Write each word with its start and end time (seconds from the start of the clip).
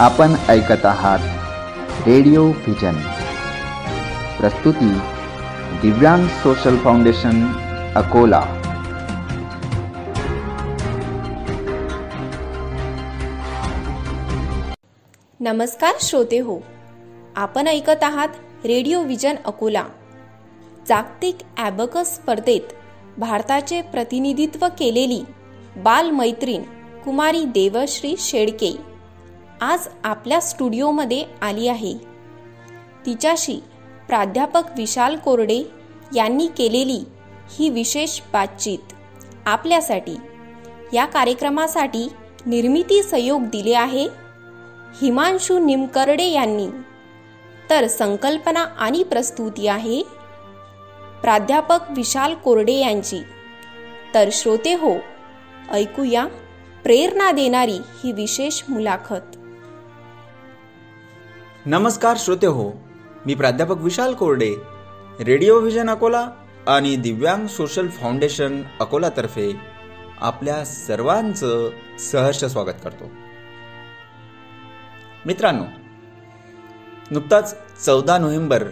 आपण 0.00 0.34
ऐकत 0.48 0.84
आहात 0.86 2.06
रेडिओ 2.06 2.42
व्हिजन 2.46 2.96
प्रस्तुती 4.40 4.90
दिव्यांग 5.82 6.26
सोशल 6.42 6.76
फाउंडेशन 6.76 7.42
अकोला. 7.96 8.40
नमस्कार 15.40 15.98
श्रोते 16.00 16.38
हो 16.38 16.58
आपण 17.36 17.68
ऐकत 17.68 18.02
आहात 18.02 18.64
रेडिओ 18.66 19.02
व्हिजन 19.02 19.36
अकोला. 19.44 19.84
जागतिक 20.88 21.38
ॲबकस 21.58 22.14
स्पर्धेत 22.14 22.74
भारताचे 23.18 23.80
प्रतिनिधित्व 23.92 24.66
केलेली 24.78 25.22
बालमैत्रीण 25.76 26.62
कुमारी 27.04 27.44
देवश्री 27.54 28.14
शेडके. 28.18 28.76
आज 29.60 29.88
आपल्या 30.04 30.40
स्टुडिओमध्ये 30.40 31.24
आली 31.42 31.68
आहे. 31.68 31.92
तिच्याशी 33.06 33.60
प्राध्यापक 34.08 34.62
विशाल 34.76 35.16
कोरडे 35.16 35.62
यांनी 36.16 36.46
केलेली 36.46 37.04
ही 37.58 37.68
विशेष 37.68 38.20
बातचीत 38.32 38.92
आपल्यासाठी 39.46 40.16
या 40.92 41.06
कार्यक्रमासाठी 41.06 42.08
निर्मिती 42.46 43.02
सहयोग 43.02 43.42
दिले 43.42 43.74
आहे 43.74 44.04
हिमांशू 45.02 45.58
निमकर्डे 45.58 46.24
यांनी. 46.24 46.68
तर 47.70 47.86
संकल्पना 47.86 48.64
आणि 48.78 49.02
प्रस्तुती 49.02 49.66
आहे 49.66 50.02
प्राध्यापक 51.22 51.90
विशाल 51.90 52.34
कोरडे 52.34 52.72
यांची. 52.72 53.20
तर 54.14 54.28
श्रोते 54.32 54.74
हो 54.74 54.94
ऐकूया 55.70 56.26
प्रेरणा 56.82 57.30
देणारी 57.30 57.78
ही 58.04 58.12
विशेष 58.12 58.62
मुलाखत. 58.68 59.37
नमस्कार 61.66 62.16
श्रोते 62.16 62.46
हो 62.46 62.72
मी 63.26 63.34
प्राध्यापक 63.34 63.78
विशाल 63.82 64.12
कोरडे 64.14 64.54
रेडिओ 65.20 65.58
व्हिजन 65.60 65.88
अकोला 65.90 66.20
आणि 66.66 66.94
दिव्यांग 66.96 67.46
सोशल 67.46 67.88
फाउंडेशन 67.88 68.62
अकोलातर्फे 68.80 69.50
आपल्या 70.20 70.64
सर्वांचं 70.64 71.70
सहर्ष 71.98 72.44
स्वागत 72.44 72.84
करतो. 72.84 73.10
मित्रांनो 75.26 75.64
नुकताच 77.10 77.54
चौदा 77.84 78.18
नोव्हेंबर 78.18 78.62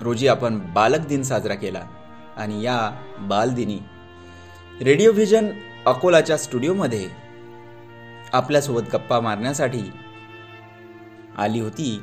रोजी 0.00 0.28
आपण 0.28 0.58
बालक 0.74 1.06
दिन 1.06 1.22
साजरा 1.22 1.54
केला 1.54 1.84
आणि 2.36 2.62
या 2.64 2.78
बालदिनी 3.18 3.78
रेडिओ 4.84 5.12
व्हिजन 5.12 5.50
अकोलाच्या 5.86 6.36
स्टुडिओमध्ये 6.36 7.08
आपल्यासोबत 8.32 8.94
गप्पा 8.94 9.20
मारण्यासाठी 9.20 9.90
आली 11.38 11.60
होती 11.60 12.02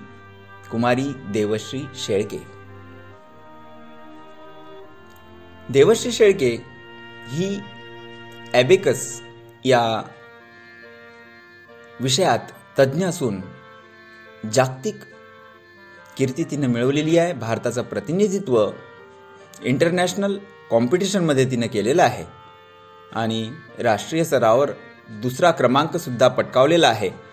कुमारी 0.72 1.14
देवश्री 1.16 1.82
शेळके. 1.96 2.38
देवश्री 5.70 6.12
शेळके 6.12 6.58
ही 7.30 7.60
ॲबेकस 8.54 9.22
या 9.66 10.04
विषयात 12.00 12.40
तज्ज्ञ 12.80 13.06
असून 13.06 13.42
जागतिक 14.54 14.96
कीर्ती 16.18 16.44
तिनं 16.44 16.68
मिळवलेली 16.68 17.18
आहे. 17.18 17.34
भारताचं 17.34 17.82
प्रतिनिधित्व 17.82 18.72
इंटरनॅशनल 19.62 20.38
कॉम्पिटिशनमध्ये 20.72 21.52
तिनं 21.52 21.68
केलेलं 21.68 22.04
आहे. 22.04 22.26
आणि 23.12 23.52
राष्ट्रीय 23.80 24.24
स्तरावर 24.24 24.72
दुसरा 25.10 25.52
क्रमांकसुद्धा 25.52 26.28
पटकावलेला 26.28 26.88
आहे. 26.88 27.25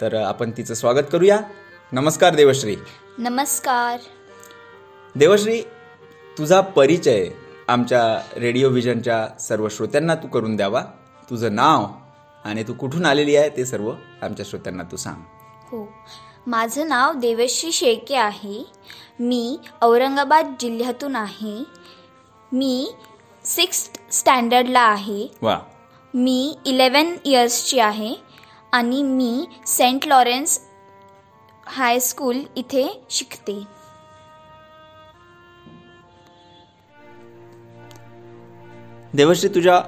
तर 0.00 0.14
आपण 0.14 0.50
तिचं 0.50 0.74
स्वागत 0.74 1.06
करूया. 1.12 1.40
नमस्कार 1.92 2.34
देवश्री. 2.34 2.76
नमस्कार. 3.18 4.00
देवश्री 5.14 5.62
तुझा 6.38 6.60
परिचय 6.60 7.28
आमच्या 7.68 8.28
रेडिओ 8.36 8.68
व्हिजनच्या 8.68 9.38
सर्व 9.38 9.68
श्रोत्यांना 9.68 10.14
तू 10.14 10.28
करून 10.28 10.56
द्यावा. 10.56 10.82
तुझं 11.30 11.54
नाव 11.54 11.86
आणि 12.44 12.62
तू 12.62 12.74
कुठून 12.74 13.06
आलेली 13.06 13.36
आहे 13.36 13.48
ते 13.48 13.66
सर्व 13.66 13.92
आमच्या 14.22 14.46
श्रोत्यांना 14.48 14.82
तू 14.82 14.96
सांग. 14.96 15.22
हो. 15.64 15.92
माझं 16.46 16.88
नाव 16.88 17.12
देवश्री 17.12 17.72
शेळके 17.72 18.14
आहे. 18.14 18.66
मी 19.20 19.58
औरंगाबाद 19.82 20.54
जिल्ह्यातून 20.60 21.16
आहे. 21.16 21.64
मी 22.52 22.94
सिक्स 23.44 23.90
स्टँडर्डला 24.12 24.80
आहे. 24.80 25.28
वा. 25.42 25.58
मी 26.14 26.58
इलेवन 26.66 27.16
इयर्सची 27.24 27.78
आहे. 27.78 28.27
आणि 28.72 29.02
मी 29.02 29.46
सेंट 29.66 30.06
लॉरेन्स 30.06 30.60
हायस्कूल 31.66 32.42
इथे 32.56 32.86
शिकते. 33.10 33.62
देवश्री 39.14 39.48
तुझ्या 39.48 39.80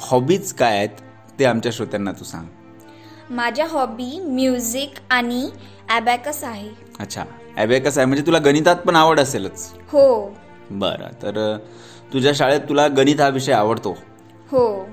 हॉबीज 0.00 0.52
काय 0.52 0.76
आहेत 0.76 1.00
ते 1.38 1.44
आमच्या 1.44 1.72
श्रोत्यांना 1.72 2.12
तू 2.12 2.24
सांग. 2.24 2.46
माझ्या 3.30 3.66
हॉबी 3.66 4.18
म्युझिक 4.20 4.98
आणि 5.10 5.50
ॲबॅकस 5.88 6.44
आहे. 6.44 6.68
अच्छा 7.00 7.24
ॲबेकस 7.56 7.98
आहे. 7.98 8.06
म्हणजे 8.06 8.26
तुला 8.26 8.38
गणितात 8.38 8.76
पण 8.76 8.96
आवड 8.96 9.20
असेलच. 9.20 9.72
हो. 9.92 10.34
बरं 10.70 11.22
तर 11.22 11.56
तुझ्या 12.12 12.32
शाळेत 12.34 12.60
तुला 12.60 12.86
गणित 12.88 13.20
हा 13.20 13.28
विषय 13.28 13.52
आवडतो. 13.52 13.96
हो. 14.50 14.86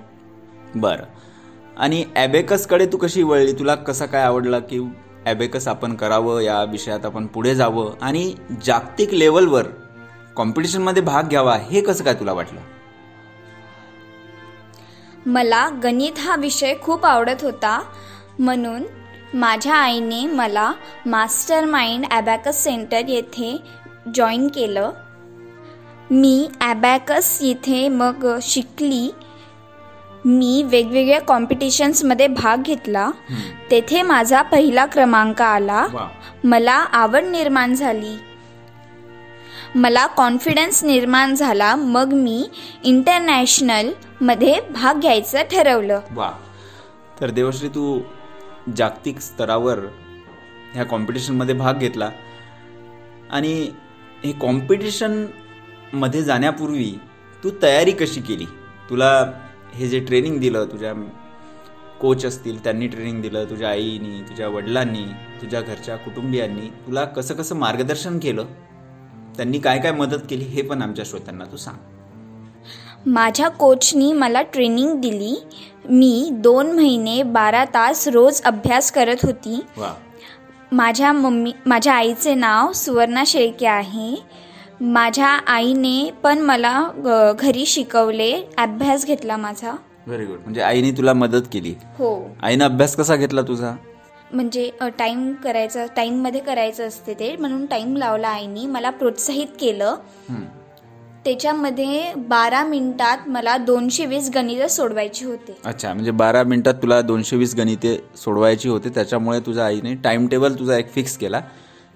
बरं. 0.76 1.04
आणि 1.78 2.04
ॲबेकसकडे 2.16 2.86
तू 2.86 2.98
कशी 2.98 3.24
वळली? 3.24 3.54
तुला 3.54 3.76
कसा 3.76 4.06
काय 4.06 4.24
आवडला 4.24 4.60
की 4.60 4.80
ॲबेकस 5.26 5.68
आपण 5.68 5.96
करावं 5.96 6.40
या 6.42 6.64
विषयात 6.64 7.06
आपण 7.06 7.26
पुढे 7.28 7.56
जावं? 7.56 7.92
आणि 8.02 8.34
जागतिक 8.66 9.14
लेवलवर 9.14 9.68
कॉम्पिटिशनमध्ये 10.36 11.04
भाग 11.04 11.24
घ्यावा 11.24 11.56
हे 11.56 11.82
कसं 11.82 12.04
काय 12.04 12.14
तुला 12.14 12.34
वाटलं? 12.34 12.60
मला 15.26 15.70
गणित 15.84 16.20
हा 16.20 16.36
विषय 16.36 16.74
खूप 16.82 17.06
आवडत 17.06 17.44
होता. 17.44 17.82
म्हणून 18.40 18.84
माझ्या 19.34 19.76
आईने 19.76 20.26
मला 20.28 20.72
मास्टर 21.06 21.66
माइंड 21.66 22.06
ॲबॅकस 22.12 22.64
सेंटर 22.64 23.02
येथे 23.08 23.58
जॉईन 24.16 24.48
केलं. 24.48 24.92
मी 26.12 26.48
ॲबॅकस 26.62 27.38
येथे 27.42 27.88
मग 27.90 28.40
शिकली. 28.42 29.12
मी 30.26 30.64
वेगवेगळ्या 30.64 31.22
कॉम्पिटिशन्समध्ये 31.22 32.28
भाग 32.28 32.62
घेतला. 32.62 33.12
तेथे 33.72 34.02
माझा 34.02 34.42
पहिला 34.42 34.86
क्रमांक 34.86 35.42
आला. 35.42 35.88
मला 36.44 36.74
आवड 36.74 37.24
निर्माण 37.24 37.74
झाली. 37.74 38.18
मला 39.76 40.08
कॉन्फिडन्स 40.08 40.84
निर्माण 40.84 41.36
झाला. 41.36 41.76
मग 41.76 42.14
मी 42.14 42.50
इंटरनॅशनलमध्ये 42.84 44.60
भाग 44.70 45.00
घ्यायचं 45.00 45.42
ठरवलं. 45.52 46.00
वा. 46.12 46.32
तर 47.22 47.30
देवश्री 47.30 47.70
तू 47.70 48.00
जागतिक 48.78 49.20
स्तरावर 49.20 49.80
ह्या 50.74 50.84
कॉम्पिटिशनमध्ये 50.84 51.56
भाग 51.56 51.74
घेतला. 51.74 52.10
आणि 53.32 53.72
हे 54.26 54.32
कॉम्पिटिशनमध्ये 54.32 56.24
जाण्यापूर्वी 56.24 57.00
तू 57.44 57.50
तयारी 57.64 57.92
कशी 57.92 58.22
केली? 58.22 58.46
तुला 58.90 59.32
हे 59.76 59.88
जे 59.88 60.00
ट्रेनिंग 60.00 60.40
दिलं 60.40 60.66
तुझ्या 60.66 60.94
कोच 62.02 62.26
असतील 62.26 62.64
त्यांनी 62.64 62.88
ट्रेनिंग 62.88 63.22
दिलं 63.22 63.46
तुझ्या 63.46 63.70
आईनी 63.70 64.22
तुझ्या 64.22 64.48
वडिलांनी 64.48 65.04
तुझ्या 65.42 65.62
घरच्या 65.62 65.96
कुटुंबियांनी 65.96 66.68
तुला 66.88 67.06
कसं 67.06 67.34
कसं 67.34 67.56
मार्गदर्शन 67.56 68.20
केलं? 68.20 68.46
त्यांनी 69.36 69.60
काय 69.60 69.80
काय 69.80 69.92
मदत 69.92 70.26
केली 70.30 70.44
हे 70.44 70.62
पण 70.62 70.82
आमच्या 70.82 71.06
श्रोत्यांना 71.06 71.46
तू 71.46 71.58
सांग. 71.58 71.78
माझ्या 73.06 73.50
कोचनी 73.50 74.14
मला 74.14 74.42
ट्रेनिंग 74.42 75.02
दिली. 75.02 75.36
मी 75.90 76.30
दोन 76.34 76.72
महिने 76.72 77.24
बारा 77.24 77.66
तास 77.66 78.08
रोज 78.08 78.42
अभ्यास 78.42 78.92
करत 78.92 79.26
होती. 79.26 79.60
माझ्या 80.72 81.12
मम्मी 81.14 81.52
माझ्या 81.66 81.94
आईचे 81.94 82.36
नाव 82.36 82.72
सुवर्णा 82.72 83.24
शेळके 83.28 83.66
आहे. 83.66 84.16
माझ्या 84.82 85.28
आईने 85.48 86.10
पण 86.24 86.40
मला 86.42 86.82
घरी 87.40 87.66
शिकवले 87.66 88.32
अभ्यास 88.58 89.06
घेतला 89.06 89.38
माझा. 89.38 89.72
व्हेरी 90.08 90.26
गुड 90.26 90.40
म्हणजे 90.40 90.62
आईने 90.62 90.92
तुला 90.92 91.14
मदत 91.14 91.42
केली. 91.52 91.74
हो. 92.00 92.16
आईनं 92.44 92.66
अभ्यास 92.66 92.96
कसा 92.96 93.16
घेतला 93.16 93.42
तुझा? 93.42 93.74
म्हणजे 94.32 94.70
टाईम 95.00 95.32
करायचं 95.44 95.86
टाईममध्ये 95.96 96.40
करायचं 96.42 96.88
असते 96.88 97.14
ते 97.14 97.36
म्हणून 97.40 97.66
टाईम 97.66 97.96
लावला 97.98 98.28
आईनी 98.28 98.66
मला 98.66 98.90
प्रोत्साहित 98.90 99.48
केलं. 99.60 99.96
त्याच्यामध्ये 101.26 102.12
बारा 102.28 102.64
मिनिटात 102.64 103.28
मला 103.28 103.56
दोनशे 103.58 104.06
वीस 104.06 104.30
गणितं 104.36 104.68
सोडवायची 104.68 105.26
होते. 105.26 105.58
अच्छा 105.66 105.94
म्हणजे 105.94 106.12
बारा 106.12 106.44
मिनिटात 106.44 106.74
तुला 106.82 107.00
दोनशे 107.02 107.36
वीस 107.36 107.56
गणिते 107.56 107.98
सोडवायची 108.18 108.70
होते 108.70 108.90
त्याच्यामुळे 108.96 109.40
तुझ्या 109.46 109.66
आईने 109.66 109.94
टाइम 110.04 110.28
टेबल 110.28 110.60
तुझा 110.60 110.78
एक 110.78 110.92
फिक्स 110.94 111.18
केला. 111.18 111.42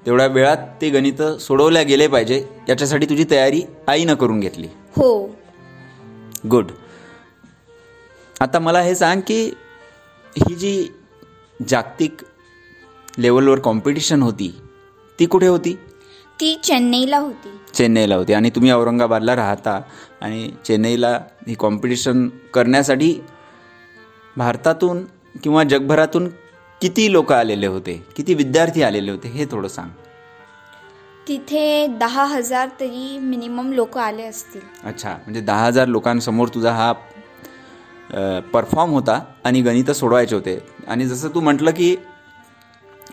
तेवढ्या 0.06 0.28
वेळात 0.28 0.58
ते 0.82 0.90
गणितं 0.90 1.38
सोडवल्या 1.38 1.82
गेले 1.84 2.08
पाहिजे. 2.08 2.46
याच्यासाठी 2.70 3.06
तुझी 3.06 3.26
तयारी 3.32 3.62
आईनं 3.88 4.16
करून 4.16 4.40
घेतली. 4.40 4.68
हो. 4.96 5.36
गुड 6.50 6.72
आता 8.42 8.60
मला 8.60 8.82
हे 8.82 8.96
सांग 8.96 9.22
की 9.28 9.44
ही 10.38 10.56
जी 10.56 10.88
जागतिक 11.70 12.22
लेवलवर 13.18 13.60
कॉम्पिटिशन 13.60 14.22
होती 14.22 14.56
ती 15.20 15.26
कुठे 15.26 15.48
होती? 15.48 15.74
ती 16.40 16.56
चेन्नईला 16.64 17.18
होती. 17.18 17.50
चेन्नईला 17.74 18.16
होती. 18.16 18.34
आणि 18.34 18.50
तुम्ही 18.50 18.72
औरंगाबादला 18.72 19.36
राहता 19.36 19.82
आणि 20.22 20.50
चेन्नईला 20.66 21.20
ही 21.48 21.56
कॉम्पिटिशन 21.56 22.28
करण्यासाठी 22.54 23.14
भारतातून 24.38 25.04
किंवा 25.44 25.64
जगभरातून 25.64 26.30
किती 26.82 27.12
लोक 27.12 27.32
आलेले 27.34 27.68
होते? 27.68 27.94
किती 28.16 28.34
विद्यार्थी 28.34 28.82
आलेले 28.84 29.12
होते? 29.12 29.28
हे 29.30 29.46
थोडं 29.46 29.68
सांग. 29.68 29.90
तिथे 31.28 31.88
दहा 32.00 32.24
हजार 32.26 32.70
तरी 32.80 33.18
मिनिमम 33.22 33.72
लोक 33.74 33.98
आले 33.98 34.24
असतील. 34.24 34.62
अच्छा 34.84 35.10
म्हणजे 35.10 35.42
दहा 35.42 35.66
हजार 35.66 35.88
लोकांसमोर 35.88 36.48
तुझा 36.48 36.72
हा 36.72 36.92
परफॉर्म 38.54 38.92
होता 38.92 39.20
आणि 39.44 39.62
गणितं 39.62 39.94
सोडवायचे 39.94 40.36
होते. 40.36 40.58
आणि 40.88 41.06
जसं 41.08 41.30
तू 41.30 41.42
म्हटलं 41.42 41.72
की 41.72 41.96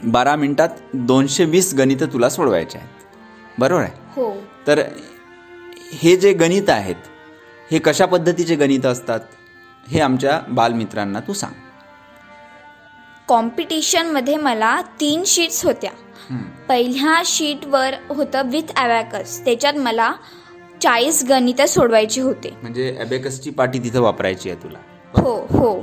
बारा 0.05 0.37
मिनिटात 0.37 0.69
दोनशे 0.95 1.45
वीस 1.45 1.75
गणितं 1.75 2.07
तुला 2.13 2.29
सोडवायचे 2.31 2.79
आहेत. 2.79 3.59
बरोबर 3.59 3.83
आहे? 3.83 3.93
हो. 4.17 4.33
तर 4.67 4.83
हे 5.93 6.17
जे 6.17 6.33
गणित 6.33 6.71
आहेत 6.71 6.97
हे 7.71 7.79
कशा 7.79 8.07
पद्धतीचे 8.07 8.55
गणित 8.57 8.87
असतात? 8.87 9.21
हे 9.89 10.01
आमच्या 10.01 10.41
बालमित्रांना 10.49 11.21
तू 11.21 11.33
सांग. 11.33 11.53
कॉम्पिटिशनमध्ये 13.29 14.37
मला 14.37 14.81
तीन 15.01 15.23
शीट्स 15.27 15.65
होत्या. 15.65 15.91
पहिल्या 16.69 17.23
शीटवर 17.27 17.95
होतं 18.09 18.49
विथ 18.51 18.73
ॲवॅकस 18.77 19.41
त्याच्यात 19.45 19.75
मला 19.75 20.13
चाळीस 20.83 21.25
गणितं 21.29 21.67
सोडवायची 21.67 22.21
होते. 22.21 22.57
म्हणजे 22.63 22.97
अबेकसची 23.01 23.51
पाटी 23.51 23.79
तिथं 23.79 24.01
वापरायची 24.01 24.51
आहे 24.51 24.63
तुला. 24.63 24.79
हो 25.15 25.35
हो. 25.51 25.81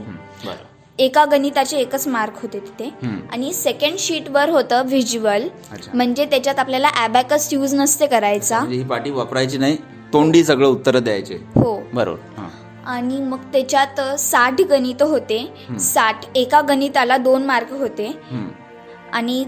एका 0.99 1.23
गणिताचे 1.25 1.77
एकच 1.77 2.07
मार्क 2.07 2.41
होते 2.41 2.59
तिथे. 2.59 2.89
आणि 3.31 3.53
सेकंड 3.53 3.97
शीटवर 3.99 4.49
होतं 4.49 4.87
व्हिज्युअल. 4.87 5.47
म्हणजे 5.93 6.25
त्याच्यात 6.25 6.59
आपल्याला 6.59 6.89
ॲबॅकस 6.95 7.53
यूज 7.53 7.73
नसते 7.73 8.07
करायचा. 8.07 8.59
म्हणजे 8.59 8.77
ही 8.77 8.83
पाटी 8.83 9.11
वापरायची 9.11 9.57
नाही 9.57 9.77
तोंडी 10.13 10.43
सगळं 10.43 10.67
उत्तरं 10.67 11.03
द्यायचे. 11.03 11.35
हो. 11.55 11.79
बरोबर. 11.93 12.47
आणि 12.85 13.19
मग 13.19 13.37
त्याच्यात 13.37 14.19
साठ 14.19 14.61
गणित 14.61 15.01
होते. 15.01 15.53
साठ 15.79 16.25
एका 16.35 16.61
गणिताला 16.61 17.17
दोन 17.17 17.43
मार्क 17.43 17.71
होते. 17.71 18.19
आणि 19.13 19.45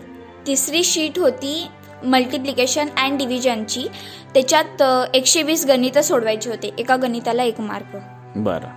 तिसरी 0.47 0.83
शीट 0.83 1.19
होती 1.19 1.67
मल्टिप्लिकेशन 2.05 2.87
अँड 2.97 3.17
डिव्हिजनची. 3.17 3.87
त्याच्यात 4.33 4.81
एकशे 5.15 5.43
वीस 5.43 5.65
गणितं 5.65 6.01
सोडवायची 6.01 6.49
होते. 6.49 6.71
एका 6.77 6.95
गणिताला 6.95 7.43
एक 7.43 7.59
मार्क. 7.59 7.97
बरं. 8.35 8.67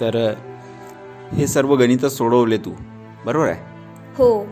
तर 0.00 0.34
हे 1.32 1.46
सर्व 1.46 1.74
गणितं 1.74 2.08
सोडवले 2.08 2.58
तू. 2.58 2.70
बरोबर 3.26 3.48
आहे? 3.48 3.60
हो. 4.16 4.46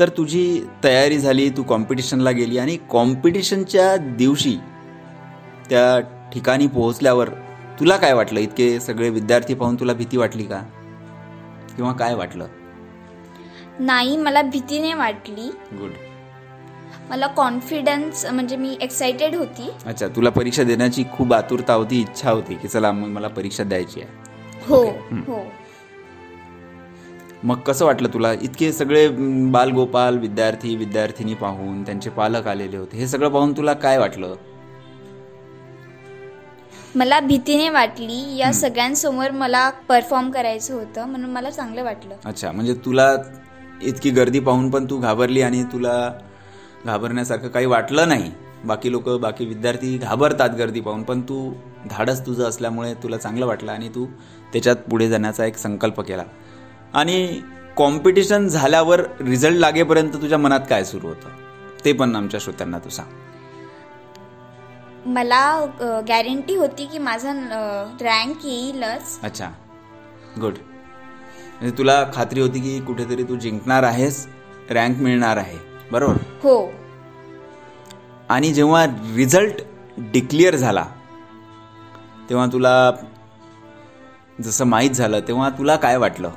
तर 0.00 0.08
तुझी 0.08 0.66
तयारी 0.84 1.18
झाली 1.18 1.50
तू 1.50 1.62
कॉम्पिटिशनला 1.62 2.30
गेली 2.30 2.58
आणि 2.58 2.76
कॉम्पिटिशनच्या 2.90 3.96
दिवशी 3.96 4.56
त्या 5.70 6.00
ठिकाणी 6.32 6.66
पोहोचल्यावर 6.66 7.28
तुला 7.80 7.96
काय 7.96 8.12
वाटलं? 8.12 8.40
इतके 8.40 8.78
सगळे 8.80 9.08
विद्यार्थी 9.10 9.54
पाहून 9.54 9.76
तुला 9.80 9.92
भीती 9.92 10.16
वाटली 10.16 10.44
का? 10.44 10.60
किंवा 11.76 11.92
काय 11.92 12.14
वाटलं? 12.14 12.46
नाही 13.80 14.16
मला 14.16 14.42
भीती 14.42 14.78
नाही 14.80 14.94
वाटली. 14.94 15.50
गुड 15.72 15.90
मला 17.10 17.26
कॉन्फिडन्स 17.26 18.24
म्हणजे 18.26 18.56
मी 18.56 18.76
एक्साइटेड 18.80 19.34
होती. 19.36 19.70
अच्छा 19.86 20.08
तुला 20.08 20.30
परीक्षा 20.30 20.62
देण्याची 20.62 21.04
खूप 21.12 21.32
आतुरता 21.34 21.74
होती 21.74 22.00
इच्छा 22.00 22.30
होती 22.30 22.54
की 22.54 22.68
चला 22.68 22.92
मग 22.92 23.08
मला 23.08 23.28
परीक्षा 23.28 23.64
द्यायची 23.64 24.00
आहे. 24.00 24.10
हो 24.68 24.82
हो. 25.26 25.42
मग 27.44 27.60
कसं 27.66 27.84
वाटलं 27.84 28.08
तुला? 28.14 28.32
इतके 28.32 28.72
सगळे 28.72 29.08
बालगोपाल 29.52 30.18
विद्यार्थी 30.18 30.76
विद्यार्थिनी 30.76 31.34
पाहून 31.34 31.82
त्यांचे 31.82 32.10
पालक 32.10 32.46
आलेले 32.48 32.76
होते 32.76 32.96
हे 32.96 33.06
सगळं 33.06 33.28
पाहून 33.28 33.52
तुला 33.56 33.72
काय 33.74 33.98
वाटलं? 33.98 34.34
मला 36.94 37.20
भीतीने 37.20 37.68
वाटली. 37.70 38.36
या 38.36 38.52
सगळ्यांसमोर 38.52 39.30
मला 39.30 39.70
परफॉर्म 39.88 40.30
करायचं 40.30 40.74
होतं 40.74 41.06
म्हणून 41.06 41.30
मला 41.30 41.50
चांगलं 41.50 41.84
वाटलं. 41.84 42.14
अच्छा 42.24 42.52
म्हणजे 42.52 42.74
तुला 42.74 43.16
इतकी 43.82 44.10
गर्दी 44.10 44.40
पाहून 44.40 44.70
पण 44.70 44.84
तू 44.90 44.98
घाबरली 44.98 45.42
आणि 45.42 45.62
तुला 45.62 46.12
घाबरण्यासारखं 46.86 47.48
काही 47.48 47.66
वाटलं 47.66 48.08
नाही? 48.08 48.30
बाकी 48.64 48.90
लोक 48.90 49.08
बाकी 49.08 49.46
विद्यार्थी 49.46 49.98
घाबरतात 49.98 50.50
गर्दी 50.50 50.80
पाहून 50.80 51.02
पण 51.02 51.20
तू 51.20 51.52
धाडस 51.90 52.26
तुझं 52.26 52.44
असल्यामुळे 52.44 52.94
तुला 52.94 53.16
चांगलं 53.16 53.46
वाटलं 53.46 53.72
आणि 53.72 53.88
तू 53.88 54.06
त्याच्यात 54.52 54.76
पुढे 54.76 55.08
जाण्याचा 55.08 55.44
एक 55.44 55.56
संकल्प 55.56 56.00
केला. 56.00 56.24
आणि 56.94 57.40
कॉम्पिटिशन 57.76 58.48
झाल्यावर 58.48 59.00
रिझल्ट 59.20 59.56
लागेपर्यंत 59.56 60.12
तुझ्या 60.12 60.38
मनात 60.38 60.60
काय 60.70 60.84
सुरू 60.84 61.08
होतं? 61.08 61.28
ते 61.84 61.92
पण 61.92 62.16
आमच्या 62.16 62.40
श्रोत्यांना 62.40 62.78
तू 62.78 62.88
सांग. 62.88 63.08
मला 65.06 65.44
गॅरंटी 66.08 66.54
होती 66.56 66.86
की 66.86 66.98
माझा 66.98 67.32
रँक 68.00 68.44
येईलच. 68.44 69.18
अच्छा. 69.22 69.48
गुड 70.40 70.54
म्हणजे 70.54 71.76
तुला 71.78 72.02
खात्री 72.14 72.40
होती 72.40 72.60
की 72.60 72.78
कुठेतरी 72.86 73.22
तू 73.22 73.36
जिंकणार 73.36 73.82
आहेस 73.82 74.26
रँक 74.70 74.98
मिळणार 74.98 75.36
आहे. 75.36 75.58
बरोबर? 75.92 76.16
हो. 76.42 76.70
आणि 78.30 78.52
जेव्हा 78.54 78.84
रिझल्ट 79.16 79.62
डिक्लेअर 80.12 80.56
झाला 80.56 80.84
तेव्हा 82.28 82.46
तुला 82.52 82.90
जसं 84.40 84.64
माहीत 84.66 84.90
झालं 84.90 85.20
तेव्हा 85.28 85.48
तुला 85.58 85.76
काय 85.76 85.96
वाटलं? 85.96 86.30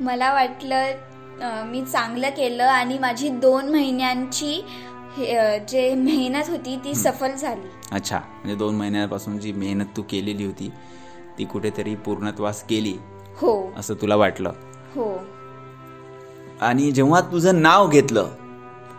मला 0.00 0.32
वाटलं 0.32 1.64
मी 1.66 1.84
चांगलं 1.84 2.30
केलं 2.30 2.64
आणि 2.64 2.98
माझी 2.98 3.28
दोन 3.28 3.70
महिन्यांची 3.70 4.60
जे 5.68 5.94
मेहनत 5.94 6.48
होती 6.48 6.76
ती 6.84 6.94
सफल 6.94 7.32
झाली. 7.32 7.68
अच्छा 7.92 8.18
म्हणजे 8.18 8.54
दोन 8.54 8.74
महिन्यापासून 8.74 9.38
जी 9.38 9.52
मेहनत 9.52 9.84
तू 9.96 10.02
केलेली 10.02 10.44
होती 10.44 10.70
ती 11.38 11.44
कुठेतरी 11.44 11.94
पूर्णत्वास 11.94 12.64
गेली. 12.70 12.96
हो. 13.36 13.72
असं 13.76 13.94
तुला 13.94 14.16
वाटलं? 14.16 14.52
हो. 14.94 15.20
आणि 16.60 16.90
जेव्हा 16.92 17.20
तुझं 17.20 17.62
नाव 17.62 17.88
घेतलं 17.88 18.28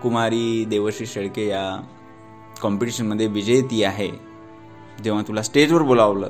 कुमारी 0.03 0.65
देवश्री 0.65 1.05
शेळके 1.05 1.47
या 1.47 1.81
कॉम्पिटिशनमध्ये 2.61 3.27
विजेती 3.27 3.83
आहे 3.83 4.09
जेव्हा 5.03 5.21
तुला 5.27 5.41
स्टेजवर 5.41 5.81
बोलावलं 5.81 6.29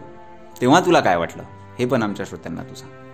तेव्हा 0.61 0.79
तुला 0.79 0.99
काय 0.99 1.17
वाटलं? 1.17 1.43
हे 1.79 1.85
पण 1.85 2.03
आमच्या 2.03 2.25
श्रोत्यांना 2.25 2.63
तू 2.63 2.75
सांग. 2.75 3.06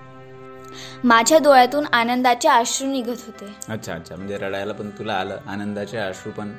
माझ्या 1.04 1.38
डोळ्यातून 1.38 1.86
आनंदाचे 1.94 2.48
अश्रू 2.48 2.88
निघत 2.88 3.24
होते. 3.26 3.46
अच्छा 3.70 3.94
अच्छा. 3.94 4.16
म्हणजे 4.16 4.38
रडायला 4.38 4.74
पण 4.74 4.90
तुला 4.90 5.14
आलं. 5.14 5.38
आनंदाचे 5.48 5.98
अश्रू 5.98 6.32
पण 6.32 6.52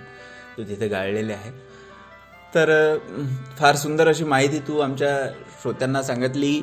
तू 0.56 0.62
तिथे 0.62 0.88
गाळलेले 0.88 1.32
आहे. 1.32 1.50
तर 2.54 2.96
फार 3.58 3.76
सुंदर 3.76 4.08
अशी 4.08 4.24
माहिती 4.24 4.58
तू 4.58 4.78
आमच्या 4.78 5.28
श्रोत्यांना 5.62 6.02
सांगितली. 6.02 6.60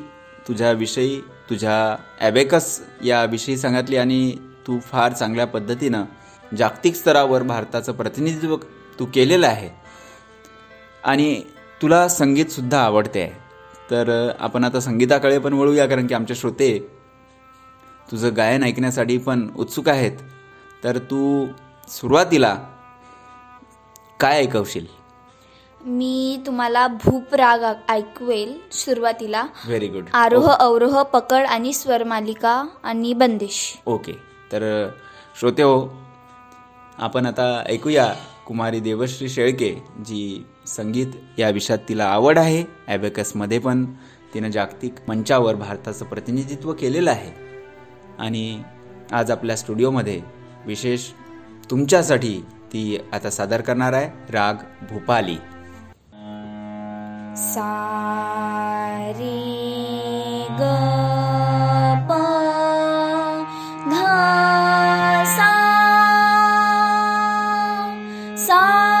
तुझ्याविषयी 0.48 1.20
तुझ्या 1.50 1.96
ॲबेकस 2.20 2.80
याविषयी 3.04 3.56
सांगितली 3.56 3.96
आणि 3.96 4.36
तू 4.66 4.78
फार 4.80 5.12
चांगल्या 5.12 5.46
पद्धतीनं 5.46 6.04
जागतिक 6.56 6.94
स्तरावर 6.94 7.42
भारताचं 7.42 7.92
प्रतिनिधित्व 7.92 8.56
तू 8.98 9.04
केलेलं 9.04 9.46
आहे. 9.46 9.68
आणि 11.04 11.42
तुला 11.82 12.08
संगीतसुद्धा 12.08 12.80
आवडते 12.80 13.20
आहे. 13.20 13.32
तर 13.90 14.30
आपण 14.38 14.64
आता 14.64 14.80
संगीताकडे 14.80 15.38
पण 15.38 15.52
वळूया 15.52 15.86
कारण 15.86 16.06
की 16.06 16.14
आमचे 16.14 16.34
श्रोते 16.34 16.88
तुझं 18.12 18.36
गायन 18.36 18.62
ऐकण्यासाठी 18.64 19.16
पण 19.18 19.48
उत्सुक 19.56 19.88
आहेत 19.88 20.18
तर 20.84 20.98
तू 21.10 21.46
सुरुवातीला 21.88 22.54
काय 24.20 24.40
ऐकवशील? 24.40 24.86
मी 25.80 26.42
तुम्हाला 26.46 26.86
भूप 27.04 27.34
राग 27.34 27.64
ऐकवेल 27.88 28.52
सुरुवातीला. 28.72 29.42
व्हेरी 29.66 29.86
गुड 29.88 30.08
आरोह 30.14 30.50
अवरोह 30.50 31.02
पकड 31.02 31.46
आणि 31.46 31.72
स्वरमालिका 31.72 32.52
आणि 32.82 33.12
बंदिश. 33.12 33.60
ओके 33.86 34.12
तर 34.52 34.62
श्रोते 35.40 35.62
हो 35.62 35.88
आपण 36.98 37.26
आता 37.26 37.46
ऐकूया 37.66 38.06
कुमारी 38.46 38.80
देवश्री 38.80 39.28
शेळके 39.28 39.74
जी 40.06 40.44
संगीत 40.66 41.38
या 41.38 41.48
विषयात 41.50 41.78
तिला 41.88 42.04
आवड 42.04 42.38
आहे. 42.38 42.64
ॲबेकसमध्ये 42.88 43.58
पण 43.58 43.84
तिनं 44.34 44.50
जागतिक 44.50 44.94
मंचावर 45.08 45.54
भारताचं 45.54 46.04
प्रतिनिधित्व 46.04 46.72
केलेलं 46.72 47.10
आहे. 47.10 47.30
आणि 48.18 48.62
आज 49.12 49.30
आपल्या 49.30 49.56
स्टुडिओमध्ये 49.56 50.20
विशेष 50.66 51.08
तुमच्यासाठी 51.70 52.44
ती 52.72 52.98
आता 53.12 53.30
सादर 53.30 53.60
करणार 53.60 53.92
आहे 53.92 54.32
राग 54.32 54.54
भूपाली. 54.90 55.36
सा 57.36 57.78
ग 60.60 60.62
सा 68.36 68.91